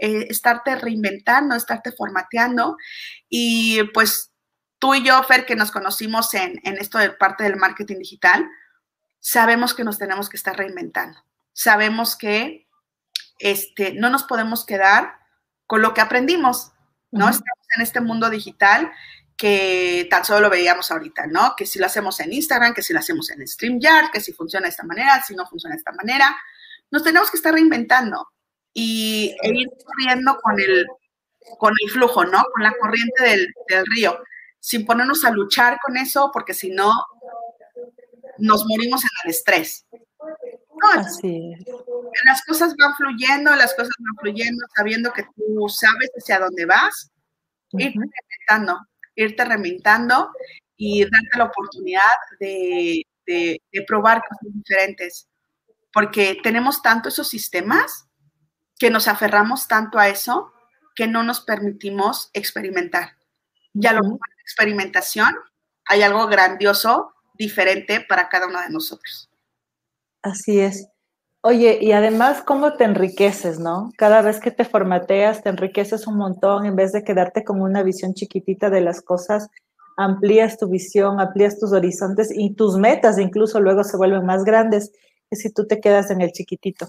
[0.00, 2.76] eh, estarte reinventando, estarte formateando
[3.28, 4.32] y pues
[4.78, 8.48] tú y yo, Fer, que nos conocimos en, en esto de parte del marketing digital,
[9.20, 11.18] sabemos que nos tenemos que estar reinventando.
[11.52, 12.68] Sabemos que
[13.38, 15.18] este, no nos podemos quedar
[15.66, 16.72] con lo que aprendimos,
[17.10, 17.28] ¿no?
[17.28, 18.90] Estamos en este mundo digital
[19.38, 21.54] que tan solo lo veíamos ahorita, ¿no?
[21.56, 24.64] Que si lo hacemos en Instagram, que si lo hacemos en StreamYard, que si funciona
[24.64, 26.36] de esta manera, si no funciona de esta manera.
[26.90, 28.26] Nos tenemos que estar reinventando
[28.74, 30.86] y e ir corriendo con el,
[31.56, 32.42] con el flujo, ¿no?
[32.52, 34.20] Con la corriente del, del río,
[34.58, 36.92] sin ponernos a luchar con eso, porque si no,
[38.38, 39.86] nos morimos en el estrés.
[40.94, 41.64] Así es.
[42.24, 47.12] Las cosas van fluyendo, las cosas van fluyendo, sabiendo que tú sabes hacia dónde vas,
[47.72, 48.87] irte reinventando,
[49.24, 50.30] irte reinventando
[50.76, 52.02] y darte la oportunidad
[52.38, 55.28] de, de, probar cosas diferentes.
[55.92, 58.06] Porque tenemos tanto esos sistemas
[58.78, 60.52] que nos aferramos tanto a eso
[60.94, 63.16] que no nos permitimos experimentar.
[63.72, 65.34] Ya lo que experimentación,
[65.84, 69.30] hay algo grandioso diferente para cada uno de nosotros.
[70.22, 70.88] Así es.
[71.42, 73.92] Oye, y además, ¿cómo te enriqueces, no?
[73.96, 77.82] Cada vez que te formateas, te enriqueces un montón en vez de quedarte con una
[77.84, 79.48] visión chiquitita de las cosas,
[79.96, 84.92] amplías tu visión, amplías tus horizontes y tus metas incluso luego se vuelven más grandes
[85.30, 86.88] que si tú te quedas en el chiquitito.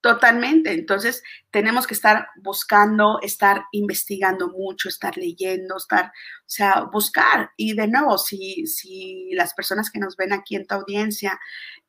[0.00, 0.72] Totalmente.
[0.72, 7.50] Entonces, tenemos que estar buscando, estar investigando mucho, estar leyendo, estar, o sea, buscar.
[7.56, 11.40] Y de nuevo, si, si las personas que nos ven aquí en tu audiencia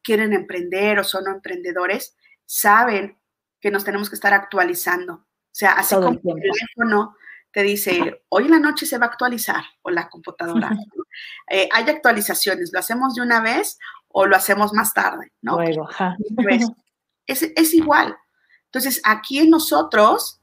[0.02, 3.20] quieren emprender o son emprendedores, saben
[3.60, 5.14] que nos tenemos que estar actualizando.
[5.14, 7.16] O sea, así como el, teléfono
[7.52, 10.70] te dice, hoy en la noche se va a actualizar, o la computadora.
[11.50, 13.80] Eh, hay actualizaciones, ¿lo hacemos de una vez
[14.10, 15.32] o lo hacemos más tarde?
[15.42, 15.56] ¿no?
[15.56, 15.90] Luego,
[17.28, 18.18] es, igual.
[18.66, 20.42] Entonces, aquí en nosotros,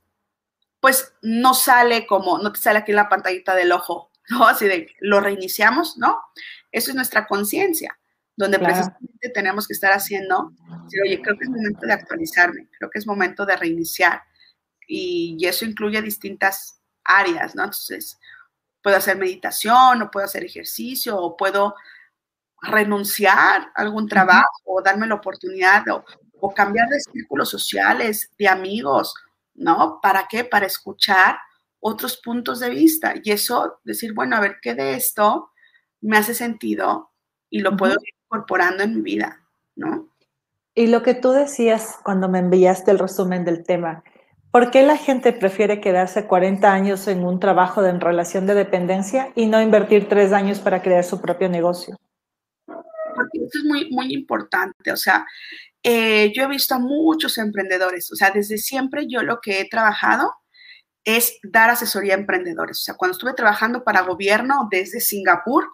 [0.81, 4.47] pues no sale como, no te sale aquí en la pantallita del ojo, ¿no?
[4.47, 6.19] Así de, lo reiniciamos, ¿no?
[6.71, 7.99] Eso es nuestra conciencia,
[8.37, 10.53] donde precisamente tenemos que estar haciendo,
[11.05, 14.23] oye, creo que es momento de actualizarme, creo que es momento de reiniciar.
[14.87, 17.65] Y, y eso incluye distintas áreas, ¿no?
[17.65, 18.19] Entonces,
[18.83, 21.75] puedo hacer meditación, o puedo hacer ejercicio, o puedo
[22.61, 26.05] renunciar a algún trabajo, o darme la oportunidad, o,
[26.47, 29.15] o cambiar de círculos sociales, de amigos,
[29.55, 29.99] ¿no?
[30.03, 30.45] ¿Para qué?
[30.45, 31.39] Para escuchar
[31.81, 35.49] otros puntos de vista y eso, decir, bueno, a ver, ¿qué de esto
[36.03, 37.13] me hace sentido
[37.49, 39.41] y lo puedo ir incorporando en mi vida,
[39.75, 40.11] ¿no?
[40.75, 44.05] Y lo que tú decías cuando me enviaste el resumen del tema,
[44.51, 48.53] ¿por qué la gente prefiere quedarse 40 años en un trabajo de, en relación de
[48.53, 51.97] dependencia y no invertir tres años para crear su propio negocio?
[53.55, 55.25] Esto es muy, muy importante, o sea,
[55.83, 59.69] eh, yo he visto a muchos emprendedores, o sea, desde siempre yo lo que he
[59.69, 60.33] trabajado
[61.05, 62.79] es dar asesoría a emprendedores.
[62.79, 65.69] O sea, cuando estuve trabajando para gobierno desde Singapur,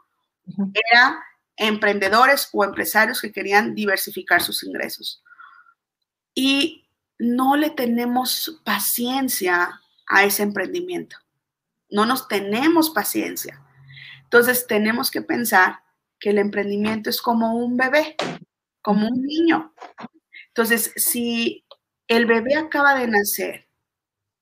[0.93, 1.23] era
[1.57, 5.23] emprendedores o empresarios que querían diversificar sus ingresos.
[6.35, 11.17] Y no le tenemos paciencia a ese emprendimiento.
[11.89, 13.63] No nos tenemos paciencia.
[14.25, 15.81] Entonces tenemos que pensar
[16.21, 18.17] que el emprendimiento es como un bebé
[18.83, 19.75] como un niño.
[20.49, 21.65] Entonces, si
[22.09, 23.69] el bebé acaba de nacer,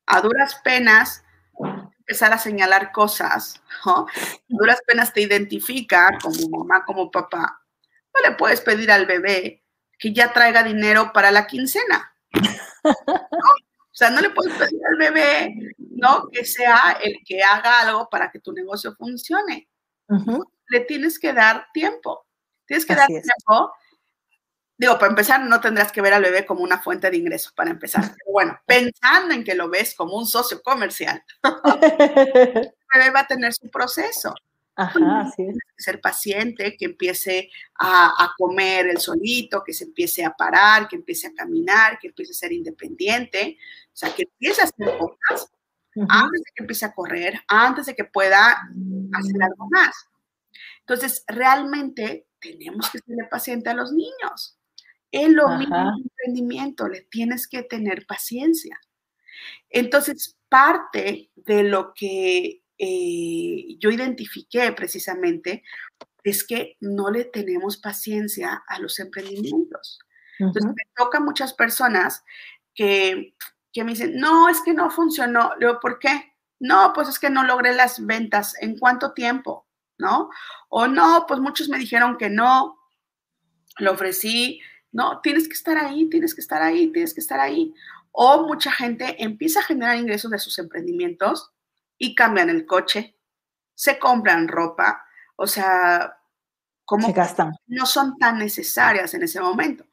[0.07, 1.22] a duras penas
[1.99, 4.07] empezar a señalar cosas, a
[4.49, 7.62] duras penas te identifica como mamá, como papá,
[8.14, 9.62] no le puedes pedir al bebé
[9.99, 12.14] que ya traiga dinero para la quincena.
[12.83, 16.29] O sea, no le puedes pedir al bebé, ¿no?
[16.29, 19.68] Que sea el que haga algo para que tu negocio funcione.
[20.69, 22.27] Le tienes que dar tiempo.
[22.66, 23.73] Tienes que dar tiempo
[24.79, 27.71] Digo, para empezar, no tendrás que ver al bebé como una fuente de ingresos, para
[27.71, 28.01] empezar.
[28.16, 33.27] Pero bueno, pensando en que lo ves como un socio comercial, el bebé va a
[33.27, 34.33] tener su proceso.
[34.77, 35.57] Ajá, así es.
[35.77, 37.51] Ser paciente, que empiece
[37.81, 42.31] a, comer el solito, que se empiece a parar, que empiece a caminar, que empiece
[42.31, 45.51] a ser independiente, o sea, que empiece a hacer cosas
[46.09, 50.09] antes de que empiece a correr, antes de que pueda hacer algo más.
[50.81, 54.59] Entonces, realmente tenemos que ser paciente a los niños
[55.11, 58.79] Es lo mismo emprendimiento, le tienes que tener paciencia.
[59.71, 65.63] Entonces, parte de lo que eh, yo identifiqué precisamente
[66.23, 69.99] es que no le tenemos paciencia a los emprendimientos.
[70.39, 72.23] Entonces, me toca muchas personas
[72.75, 73.35] que,
[73.73, 75.53] que, me dicen, no, es que no funcionó.
[75.59, 76.35] Le ¿por qué?
[76.61, 78.55] No, pues es que no logré las ventas.
[78.61, 79.68] ¿En cuánto tiempo?
[79.99, 80.30] ¿No?
[80.68, 82.78] O no, pues muchos me dijeron que no,
[83.78, 84.61] lo ofrecí.
[84.92, 87.74] No, tienes que estar ahí, tienes que estar ahí, tienes que estar ahí.
[88.12, 91.53] O mucha gente empieza a generar ingresos de sus emprendimientos
[91.99, 93.16] y cambian el coche,
[93.74, 95.05] se compran ropa,
[95.36, 96.16] o sea,
[96.84, 97.53] como gastan.
[97.66, 99.84] no son tan necesarias en ese momento.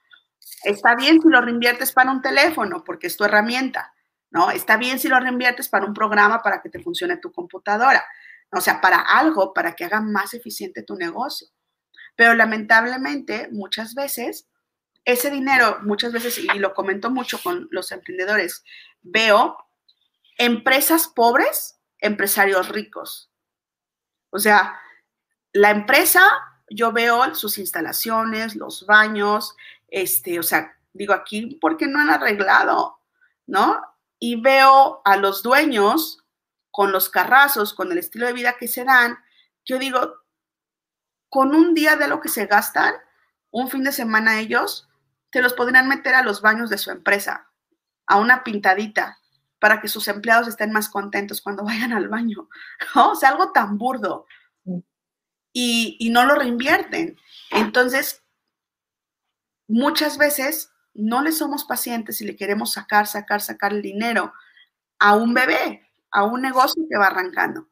[0.64, 3.94] Está bien si lo reinviertes para un teléfono, porque es tu herramienta,
[4.32, 4.50] ¿no?
[4.50, 8.04] Está bien si lo reinviertes para un programa para que te funcione tu computadora,
[8.56, 11.48] o sea, para algo, para que haga más eficiente tu negocio.
[12.16, 14.48] Pero lamentablemente, muchas veces,
[15.04, 18.64] ese dinero, muchas veces, y lo comento mucho con los emprendedores,
[19.02, 19.58] veo
[20.38, 23.30] empresas pobres, empresarios ricos.
[24.30, 24.80] O sea,
[25.52, 26.26] la empresa,
[26.70, 29.54] yo veo sus instalaciones, los baños,
[29.90, 33.00] este, o sea, digo aquí, porque no han arreglado?
[33.48, 33.82] ¿No?
[34.18, 36.25] Y veo a los dueños
[36.76, 39.18] con los carrazos, con el estilo de vida que se dan,
[39.64, 40.26] yo digo,
[41.30, 42.94] con un día de lo que se gastan,
[43.50, 44.90] un fin de semana ellos,
[45.30, 47.50] te los podrían meter a los baños de su empresa,
[48.08, 49.20] a una pintadita,
[49.58, 52.50] para que sus empleados estén más contentos cuando vayan al baño.
[52.94, 54.26] O sea, algo tan burdo.
[55.54, 57.18] Y, y no lo reinvierten.
[57.52, 58.22] Entonces,
[59.70, 64.34] muchas veces no le somos pacientes y le queremos sacar, sacar, sacar el dinero
[65.00, 67.68] a un bebé, a un negocio que va arrancando.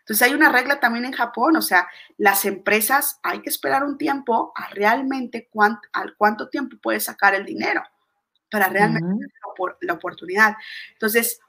[0.00, 3.98] Entonces hay una regla también en Japón, o sea, las empresas hay que esperar un
[3.98, 7.82] tiempo a realmente cuánto, al cuánto tiempo puedes sacar el dinero
[8.50, 9.26] para realmente
[9.82, 10.56] la, oportunidad.
[10.92, 11.40] Entonces,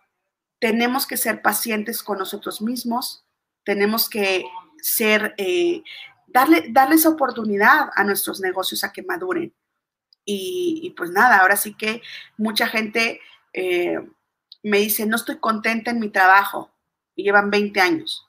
[0.59, 3.25] tenemos que ser pacientes con nosotros mismos,
[3.63, 4.43] tenemos que
[4.82, 5.82] ser, eh,
[6.27, 9.53] darle, darles oportunidad a nuestros negocios a que maduren.
[10.25, 12.01] Y, pues nada, ahora sí que
[12.38, 13.19] mucha gente
[13.53, 13.99] eh,
[14.64, 16.72] me dice, no estoy contenta en mi trabajo
[17.16, 18.28] y llevan 20 años.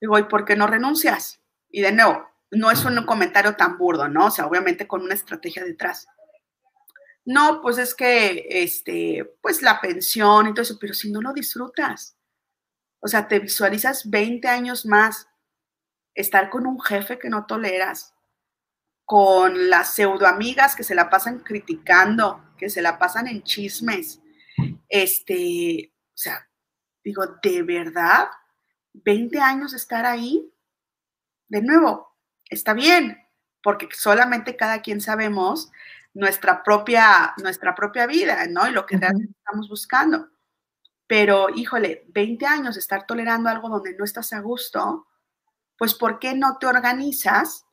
[0.00, 1.40] Digo, ¿y por qué no renuncias?
[1.70, 4.26] Y de nuevo, no es un comentario tan burdo, ¿no?
[4.26, 6.06] O sea, obviamente con una estrategia detrás.
[7.24, 11.32] No, pues es que, este, pues la pensión y todo eso, pero si no lo
[11.32, 12.16] disfrutas,
[13.00, 15.28] o sea, te visualizas 20 años más,
[16.14, 18.14] estar con un jefe que no toleras,
[19.04, 24.20] con las pseudoamigas que se la pasan criticando, que se la pasan en chismes.
[24.90, 26.46] Este, o sea,
[27.02, 28.28] digo, ¿de verdad?
[28.92, 30.52] ¿20 años estar ahí?
[31.48, 32.16] De nuevo,
[32.50, 33.18] está bien,
[33.62, 35.70] porque solamente cada quien sabemos
[36.12, 38.68] nuestra propia, nuestra propia vida, ¿no?
[38.68, 40.28] Y lo que realmente estamos buscando.
[41.06, 45.06] Pero, híjole, 20 años estar tolerando algo donde no estás a gusto,
[45.76, 47.64] pues ¿por qué no te organizas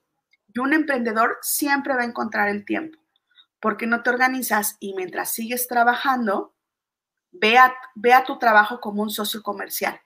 [0.53, 2.99] y un emprendedor siempre va a encontrar el tiempo,
[3.59, 6.55] porque no te organizas y mientras sigues trabajando,
[7.31, 9.99] vea, vea tu trabajo como un socio comercial,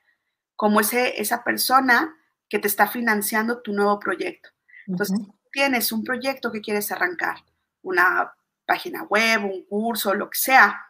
[0.56, 2.16] como ese, esa persona
[2.50, 4.50] que te está financiando tu nuevo proyecto.
[4.88, 5.20] Entonces,
[5.52, 7.38] tienes un proyecto que quieres arrancar,
[7.82, 8.34] una
[8.66, 10.86] página web, un curso, lo que sea.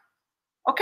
[0.63, 0.81] Ok,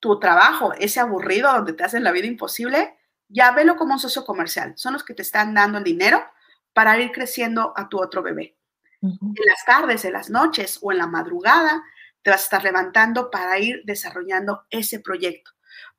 [0.00, 4.24] tu trabajo, ese aburrido donde te hacen la vida imposible, ya velo como un socio
[4.24, 4.74] comercial.
[4.76, 6.24] Son los que te están dando el dinero
[6.72, 8.56] para ir creciendo a tu otro bebé.
[9.02, 11.82] En las tardes, en las noches o en la madrugada,
[12.24, 15.52] te vas a estar levantando para ir desarrollando ese proyecto.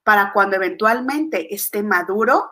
[0.04, 2.52] Para cuando eventualmente esté maduro,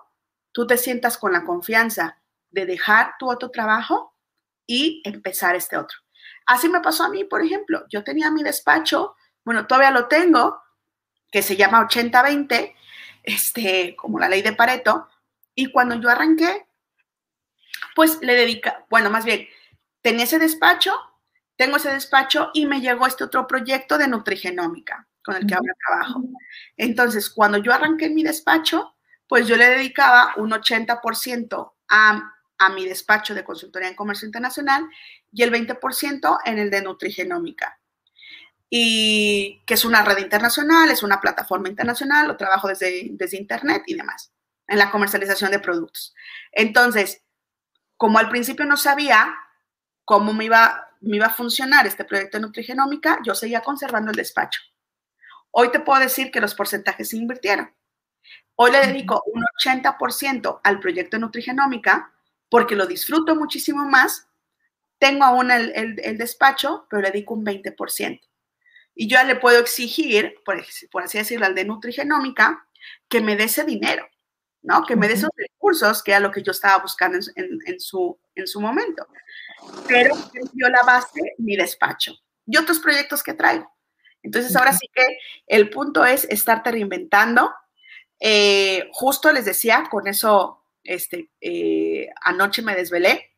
[0.51, 2.21] tú te sientas con la confianza
[2.51, 4.15] de dejar tu otro trabajo
[4.67, 5.97] y empezar este otro.
[6.45, 7.83] Así me pasó a mí, por ejemplo.
[7.89, 10.61] Yo tenía mi despacho, bueno, todavía lo tengo,
[11.31, 12.75] que se llama 80-20,
[13.23, 15.09] este, como la ley de Pareto,
[15.55, 16.67] y cuando yo arranqué,
[17.95, 19.47] pues le dedica, bueno, más bien,
[20.03, 20.93] tenía ese despacho,
[21.55, 25.73] tengo ese despacho y me llegó este otro proyecto de nutrigenómica con el que ahora
[25.87, 26.23] trabajo.
[26.77, 28.95] Entonces, cuando yo arranqué mi despacho,
[29.27, 34.85] pues yo le dedicaba un 80% a, a mi despacho de consultoría en comercio internacional
[35.31, 37.79] y el 20% en el de nutrigenómica.
[38.69, 43.83] Y que es una red internacional, es una plataforma internacional, lo trabajo desde, desde internet
[43.85, 44.31] y demás,
[44.67, 46.13] en la comercialización de productos.
[46.51, 47.21] Entonces,
[47.97, 49.35] como al principio no sabía
[50.05, 54.17] cómo me iba, me iba a funcionar este proyecto de nutrigenómica, yo seguía conservando el
[54.17, 54.61] despacho.
[55.51, 57.73] Hoy te puedo decir que los porcentajes se invirtieron.
[58.55, 62.11] Hoy le dedico un 80% al proyecto de nutrigenómica
[62.49, 64.27] porque lo disfruto muchísimo más
[65.03, 68.21] tengo aún el, despacho, pero le dedico un 20%.
[68.95, 70.63] Y yo ya le puedo exigir, por,
[71.03, 72.65] así decirlo, al de Nutrigenómica,
[73.09, 74.07] que me dé ese dinero,
[74.61, 74.85] ¿no?
[74.85, 78.47] Que me dé esos recursos, que era lo que yo estaba buscando en, su, en
[78.47, 79.05] su momento.
[79.87, 80.15] Pero
[80.53, 82.13] yo la base, mi despacho
[82.45, 83.71] y otros proyectos que traigo.
[84.21, 85.05] Entonces, ahora sí que
[85.47, 87.53] el punto es estarte reinventando.
[88.19, 93.29] Eh, justo les decía, con eso, este, eh, anoche me desvelé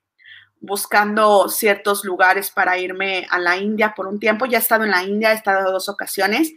[0.60, 4.46] buscando ciertos lugares para irme a la India por un tiempo.
[4.46, 6.54] Ya he estado en la India, he estado dos ocasiones,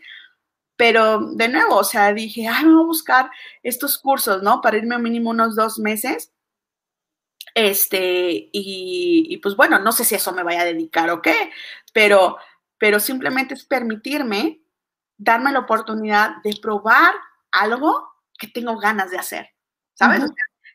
[0.77, 3.31] pero de nuevo, o sea, dije, ay, voy a buscar
[3.63, 4.61] estos cursos, ¿no?
[4.61, 6.33] Para irme mínimo unos dos meses.
[7.61, 11.51] Este, y, y, pues bueno, no sé si eso me vaya a dedicar o qué,
[11.93, 12.39] pero
[12.79, 14.63] pero simplemente es permitirme
[15.19, 17.13] darme la oportunidad de probar
[17.51, 19.51] algo que tengo ganas de hacer,
[19.95, 20.23] ¿sabes?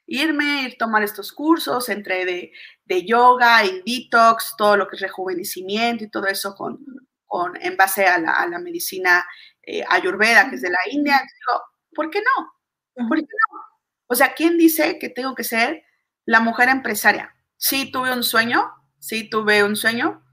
[0.05, 6.03] irme, ir tomar estos cursos entre de, yoga y detox, todo lo que es rejuvenecimiento
[6.03, 6.85] y todo eso con,
[7.25, 9.25] con en base a la, medicina
[9.61, 11.21] eh, ayurveda, que es de la India.
[11.21, 11.63] Digo,
[11.95, 13.07] ¿por qué no?
[13.07, 13.59] ¿Por qué no?
[14.07, 15.83] O sea, ¿quién dice que tengo que ser
[16.25, 17.35] la mujer empresaria?
[17.57, 20.23] Sí, tuve un sueño, sí, tuve un sueño,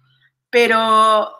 [0.50, 1.30] pero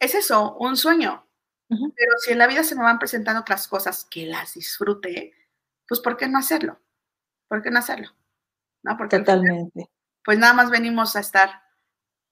[0.00, 1.24] es eso, un sueño.
[1.68, 5.34] Pero si en la vida se me van presentando otras cosas que las disfrute,
[5.86, 6.80] pues ¿por qué no hacerlo?
[7.46, 8.08] ¿Por qué no hacerlo?
[8.82, 8.96] ¿No?
[8.96, 9.90] Porque Totalmente.
[10.24, 11.62] pues nada más venimos a estar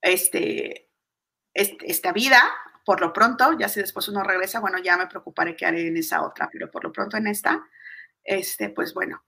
[0.00, 0.90] este,
[1.52, 2.40] este, esta vida,
[2.86, 5.96] por lo pronto, ya si después uno regresa, bueno, ya me preocuparé qué haré en
[5.96, 7.66] esa otra, pero por lo pronto en esta,
[8.22, 9.22] este, pues bueno,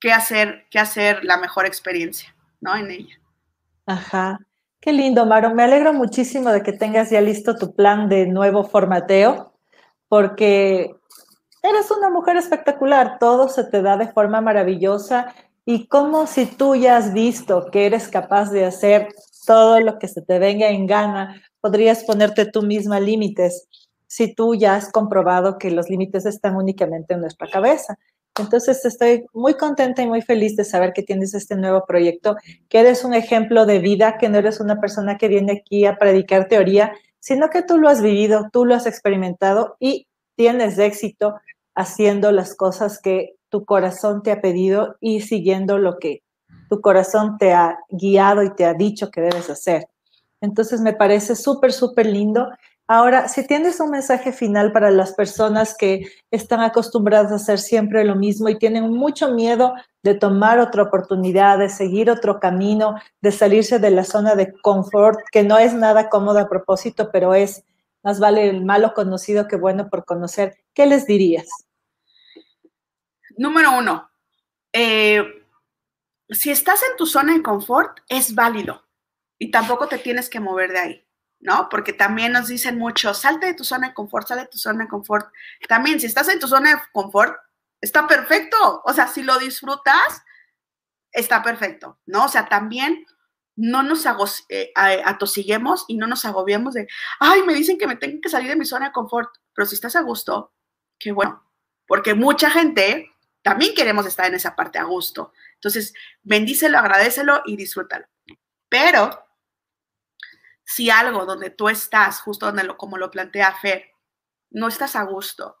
[0.00, 2.76] ¿qué hacer, qué hacer la mejor experiencia, ¿no?
[2.76, 3.20] En ella.
[3.86, 4.38] Ajá.
[4.80, 5.54] Qué lindo, Maro.
[5.54, 9.52] Me alegro muchísimo de que tengas ya listo tu plan de nuevo formateo,
[10.08, 10.94] porque
[11.62, 15.34] eres una mujer espectacular, todo se te da de forma maravillosa
[15.64, 19.08] y como si tú ya has visto que eres capaz de hacer
[19.46, 23.68] todo lo que se te venga en gana, podrías ponerte tú misma límites
[24.06, 27.98] si tú ya has comprobado que los límites están únicamente en nuestra cabeza.
[28.38, 32.36] Entonces estoy muy contenta y muy feliz de saber que tienes este nuevo proyecto,
[32.68, 35.98] que eres un ejemplo de vida, que no eres una persona que viene aquí a
[35.98, 41.34] predicar teoría, sino que tú lo has vivido, tú lo has experimentado y tienes éxito
[41.74, 46.22] haciendo las cosas que tu corazón te ha pedido y siguiendo lo que
[46.68, 49.88] tu corazón te ha guiado y te ha dicho que debes hacer.
[50.40, 52.48] Entonces me parece súper, súper lindo
[52.90, 58.02] Ahora, si tienes un mensaje final para las personas que están acostumbradas a hacer siempre
[58.02, 63.30] lo mismo y tienen mucho miedo de tomar otra oportunidad, de seguir otro camino, de
[63.30, 67.62] salirse de la zona de confort, que no es nada cómodo a propósito, pero es
[68.02, 71.46] más vale el malo conocido que bueno por conocer, ¿qué les dirías?
[73.36, 74.08] Número uno,
[74.72, 75.24] eh,
[76.30, 78.82] si estás en tu zona de confort, es válido
[79.38, 81.07] y tampoco te tienes que mover de ahí.
[81.40, 81.68] ¿No?
[81.68, 84.84] Porque también nos dicen mucho, salte de tu zona de confort, sale de tu zona
[84.84, 85.32] de confort.
[85.68, 87.36] También, si estás en tu zona de confort,
[87.80, 88.82] está perfecto.
[88.84, 90.22] O sea, si lo disfrutas,
[91.12, 92.24] está perfecto, ¿no?
[92.24, 93.06] O sea, también
[93.56, 94.06] no nos
[94.48, 96.86] eh, atosiguemos y no nos agobiemos de,
[97.18, 99.74] ay, me dicen que me tengo que salir de mi zona de confort, pero si
[99.74, 100.52] estás a gusto,
[100.98, 101.44] qué bueno,
[101.86, 103.10] porque mucha gente
[103.42, 105.32] también queremos estar en esa parte a gusto.
[105.54, 108.06] Entonces, bendícelo, agradecelo y disfrútalo.
[108.68, 109.27] Pero
[110.68, 113.86] si algo donde tú estás, justo donde lo, como lo plantea Fer,
[114.50, 115.56] no estás a gusto,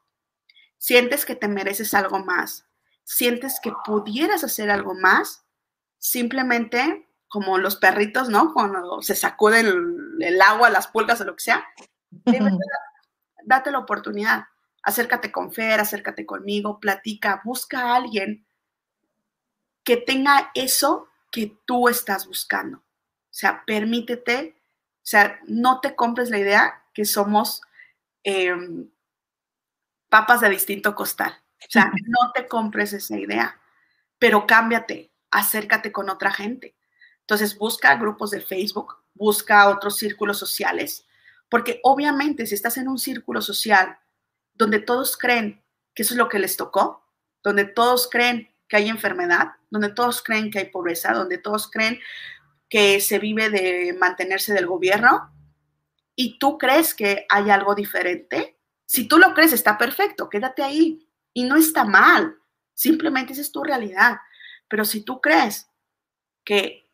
[0.76, 2.66] sientes que te mereces algo más,
[3.04, 5.46] sientes que pudieras hacer algo más,
[5.96, 8.52] simplemente como los perritos, ¿no?
[8.52, 11.66] Cuando se sacuden el, agua, las pulgas o lo que sea,
[13.46, 14.44] date la oportunidad.
[14.82, 18.46] Acércate con Fer, acércate conmigo, platica, busca a alguien
[19.84, 22.76] que tenga eso que tú estás buscando.
[22.78, 22.82] O
[23.30, 24.57] sea, permítete
[25.08, 27.62] sea, no te compres la idea que somos
[28.24, 28.90] em,
[30.08, 31.34] papas de distinto costal.
[31.60, 33.58] O sea, no te compres esa idea,
[34.18, 36.76] pero cámbiate, acércate con otra gente.
[37.20, 41.06] Entonces, busca grupos de Facebook, busca otros círculos sociales,
[41.48, 43.98] porque obviamente si estás en un círculo social
[44.54, 45.62] donde todos creen
[45.94, 47.02] que eso es lo que les tocó,
[47.42, 51.98] donde todos creen que hay enfermedad, donde todos creen que hay pobreza, donde todos creen
[52.68, 55.32] que se vive de mantenerse del gobierno
[56.14, 61.08] y tú crees que hay algo diferente, si tú lo crees está perfecto, quédate ahí
[61.32, 62.36] y no está mal,
[62.74, 64.18] simplemente esa es tu realidad.
[64.68, 65.70] Pero si tú crees
[66.44, 66.90] que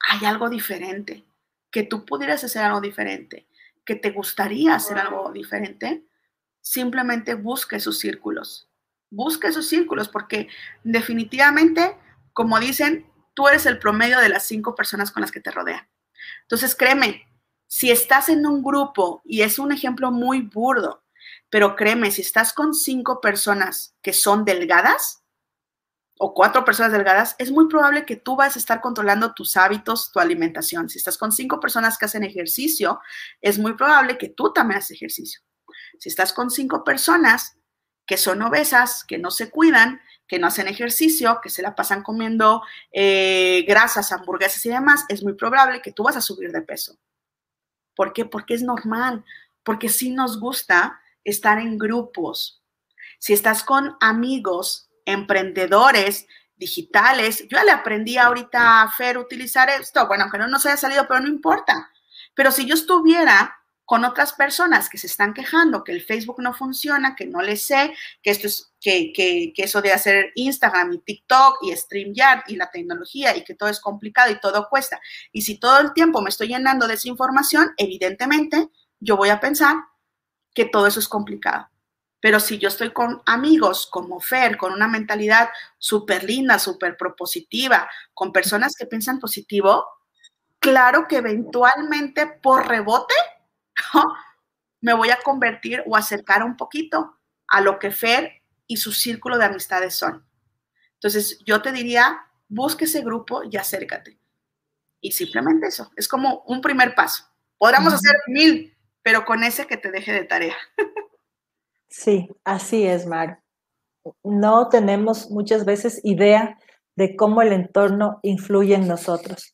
[0.00, 1.24] hay algo diferente,
[1.70, 3.46] que tú pudieras hacer algo diferente,
[3.84, 6.04] que te gustaría hacer algo diferente,
[6.60, 8.68] simplemente busque esos círculos.
[9.10, 10.48] Busque esos círculos porque
[10.82, 11.96] definitivamente,
[12.32, 13.06] como dicen,
[13.36, 15.86] tú eres el promedio de las cinco personas con las que te rodean.
[16.42, 17.28] Entonces, créeme,
[17.68, 21.04] si estás en un grupo, y es un ejemplo muy burdo,
[21.50, 25.22] pero créeme, si estás con cinco personas que son delgadas
[26.18, 30.10] o cuatro personas delgadas, es muy probable que tú vas a estar controlando tus hábitos,
[30.10, 30.88] tu alimentación.
[30.88, 33.00] Si estás con cinco personas que hacen ejercicio,
[33.42, 35.42] es muy probable que tú también hagas ejercicio.
[35.98, 37.58] Si estás con cinco personas
[38.06, 42.02] que son obesas, que no se cuidan, que no hacen ejercicio, que se la pasan
[42.02, 42.62] comiendo
[42.92, 46.98] eh, grasas, hamburguesas y demás, es muy probable que tú vas a subir de peso.
[47.94, 48.24] ¿Por qué?
[48.24, 49.24] Porque es normal,
[49.62, 52.62] porque sí nos gusta estar en grupos.
[53.18, 60.24] Si estás con amigos, emprendedores, digitales, yo le aprendí ahorita a Fer utilizar esto, bueno,
[60.24, 61.90] aunque no nos haya salido, pero no importa.
[62.34, 66.52] Pero si yo estuviera con otras personas que se están quejando que el Facebook no
[66.52, 70.98] funciona, que no le sé, que esto es, que, que, eso de hacer Instagram y
[70.98, 75.00] TikTok y StreamYard y la tecnología y que todo es complicado y todo cuesta.
[75.32, 78.68] Y si todo el tiempo me estoy llenando de esa información, evidentemente
[78.98, 79.76] yo voy a pensar
[80.52, 81.68] que todo eso es complicado.
[82.18, 87.88] Pero si yo estoy con amigos como Fer, con una mentalidad súper linda, súper propositiva,
[88.14, 89.84] con personas que piensan positivo,
[90.58, 93.14] claro que eventualmente por rebote
[94.80, 97.16] me voy a convertir o acercar un poquito
[97.48, 100.24] a lo que Fer y su círculo de amistades son.
[100.94, 104.18] Entonces, yo te diría, busque ese grupo y acércate.
[105.00, 107.24] Y simplemente eso, es como un primer paso.
[107.58, 110.56] Podríamos hacer mil, pero con ese que te deje de tarea.
[111.88, 113.40] Sí, así es, Mar.
[114.22, 116.58] No tenemos muchas veces idea
[116.94, 119.52] de cómo el entorno influye en nosotros.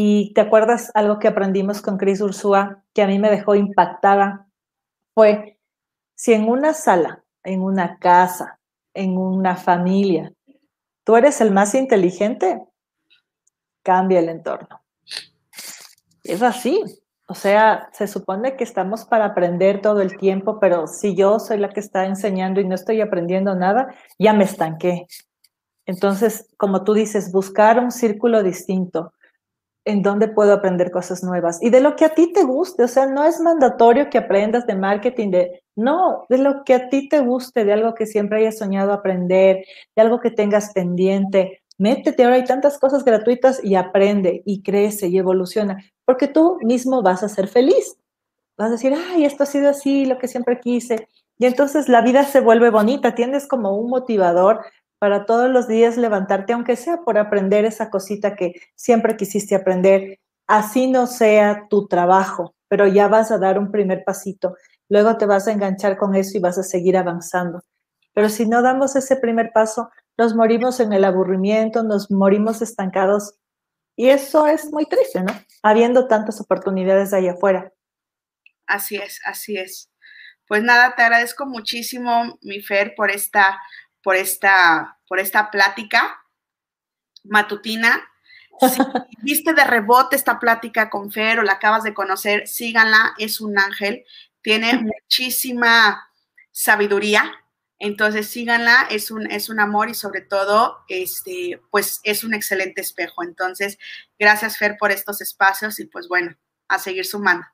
[0.00, 4.46] Y te acuerdas algo que aprendimos con Cris Ursúa que a mí me dejó impactada
[5.12, 5.58] fue
[6.14, 8.60] si en una sala, en una casa,
[8.94, 10.32] en una familia,
[11.02, 12.62] tú eres el más inteligente,
[13.82, 14.80] cambia el entorno.
[16.22, 16.80] Es así.
[17.26, 21.58] O sea, se supone que estamos para aprender todo el tiempo, pero si yo soy
[21.58, 25.08] la que está enseñando y no estoy aprendiendo nada, ya me estanqué.
[25.86, 29.12] Entonces, como tú dices, buscar un círculo distinto,
[29.88, 32.88] en dónde puedo aprender cosas nuevas y de lo que a ti te guste, o
[32.88, 37.08] sea, no es mandatorio que aprendas de marketing, de no, de lo que a ti
[37.08, 39.64] te guste, de algo que siempre hayas soñado aprender,
[39.96, 41.62] de algo que tengas pendiente.
[41.78, 47.02] Métete, ahora hay tantas cosas gratuitas y aprende y crece y evoluciona, porque tú mismo
[47.02, 47.96] vas a ser feliz.
[48.58, 51.08] Vas a decir, ay, esto ha sido así, lo que siempre quise.
[51.38, 54.60] Y entonces la vida se vuelve bonita, tienes como un motivador
[54.98, 60.18] para todos los días levantarte, aunque sea por aprender esa cosita que siempre quisiste aprender,
[60.46, 64.56] así no sea tu trabajo, pero ya vas a dar un primer pasito,
[64.88, 67.62] luego te vas a enganchar con eso y vas a seguir avanzando.
[68.14, 73.34] Pero si no damos ese primer paso, nos morimos en el aburrimiento, nos morimos estancados
[73.94, 75.32] y eso es muy triste, ¿no?
[75.62, 77.72] Habiendo tantas oportunidades allá afuera.
[78.66, 79.90] Así es, así es.
[80.46, 83.58] Pues nada, te agradezco muchísimo, mi Fer, por esta
[84.02, 86.24] por esta, por esta plática
[87.24, 88.04] matutina.
[88.68, 88.82] Si
[89.22, 93.56] viste de rebote esta plática con Fer o la acabas de conocer, síganla, es un
[93.56, 94.04] ángel,
[94.42, 96.10] tiene muchísima
[96.50, 97.32] sabiduría,
[97.78, 102.80] entonces síganla, es un, es un amor y sobre todo, este, pues es un excelente
[102.80, 103.22] espejo.
[103.22, 103.78] Entonces,
[104.18, 106.36] gracias Fer por estos espacios y pues bueno,
[106.66, 107.46] a seguir sumando.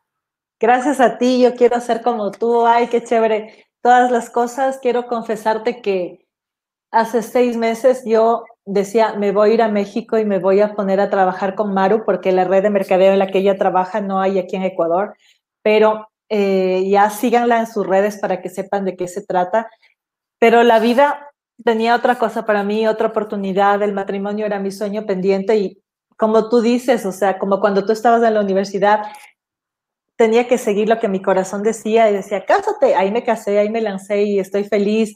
[0.58, 3.66] Gracias a ti, yo quiero ser como tú, ay, qué chévere.
[3.82, 6.23] Todas las cosas, quiero confesarte que
[6.94, 10.74] hace seis meses yo decía, me voy a ir a México y me voy a
[10.74, 14.00] poner a trabajar con Maru porque la red de mercadeo en la que ella trabaja
[14.00, 15.14] no hay aquí en Ecuador,
[15.62, 19.68] pero eh, ya síganla en sus redes para que sepan de qué se trata.
[20.38, 21.30] Pero la vida
[21.64, 25.82] tenía otra cosa para mí, otra oportunidad, el matrimonio era mi sueño pendiente y
[26.16, 29.02] como tú dices, o sea, como cuando tú estabas en la universidad,
[30.16, 33.68] tenía que seguir lo que mi corazón decía y decía, cásate, ahí me casé, ahí
[33.68, 35.12] me lancé y estoy feliz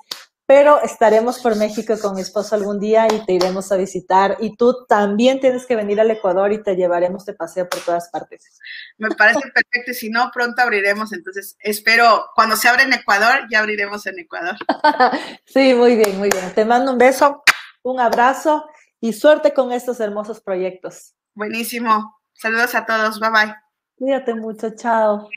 [0.48, 4.38] pero estaremos por México con mi esposo algún día y te iremos a visitar.
[4.40, 8.08] Y tú también tienes que venir al Ecuador y te llevaremos de paseo por todas
[8.08, 8.58] partes.
[8.96, 11.12] Me parece perfecto y si no, pronto abriremos.
[11.12, 14.56] Entonces, espero, cuando se abra en Ecuador, ya abriremos en Ecuador.
[15.44, 16.54] sí, muy bien, muy bien.
[16.54, 17.42] Te mando un beso,
[17.82, 18.70] un abrazo
[19.02, 21.12] y suerte con estos hermosos proyectos.
[21.34, 22.22] Buenísimo.
[22.32, 23.20] Saludos a todos.
[23.20, 23.54] Bye bye.
[23.98, 24.70] Cuídate mucho.
[24.74, 25.28] Chao.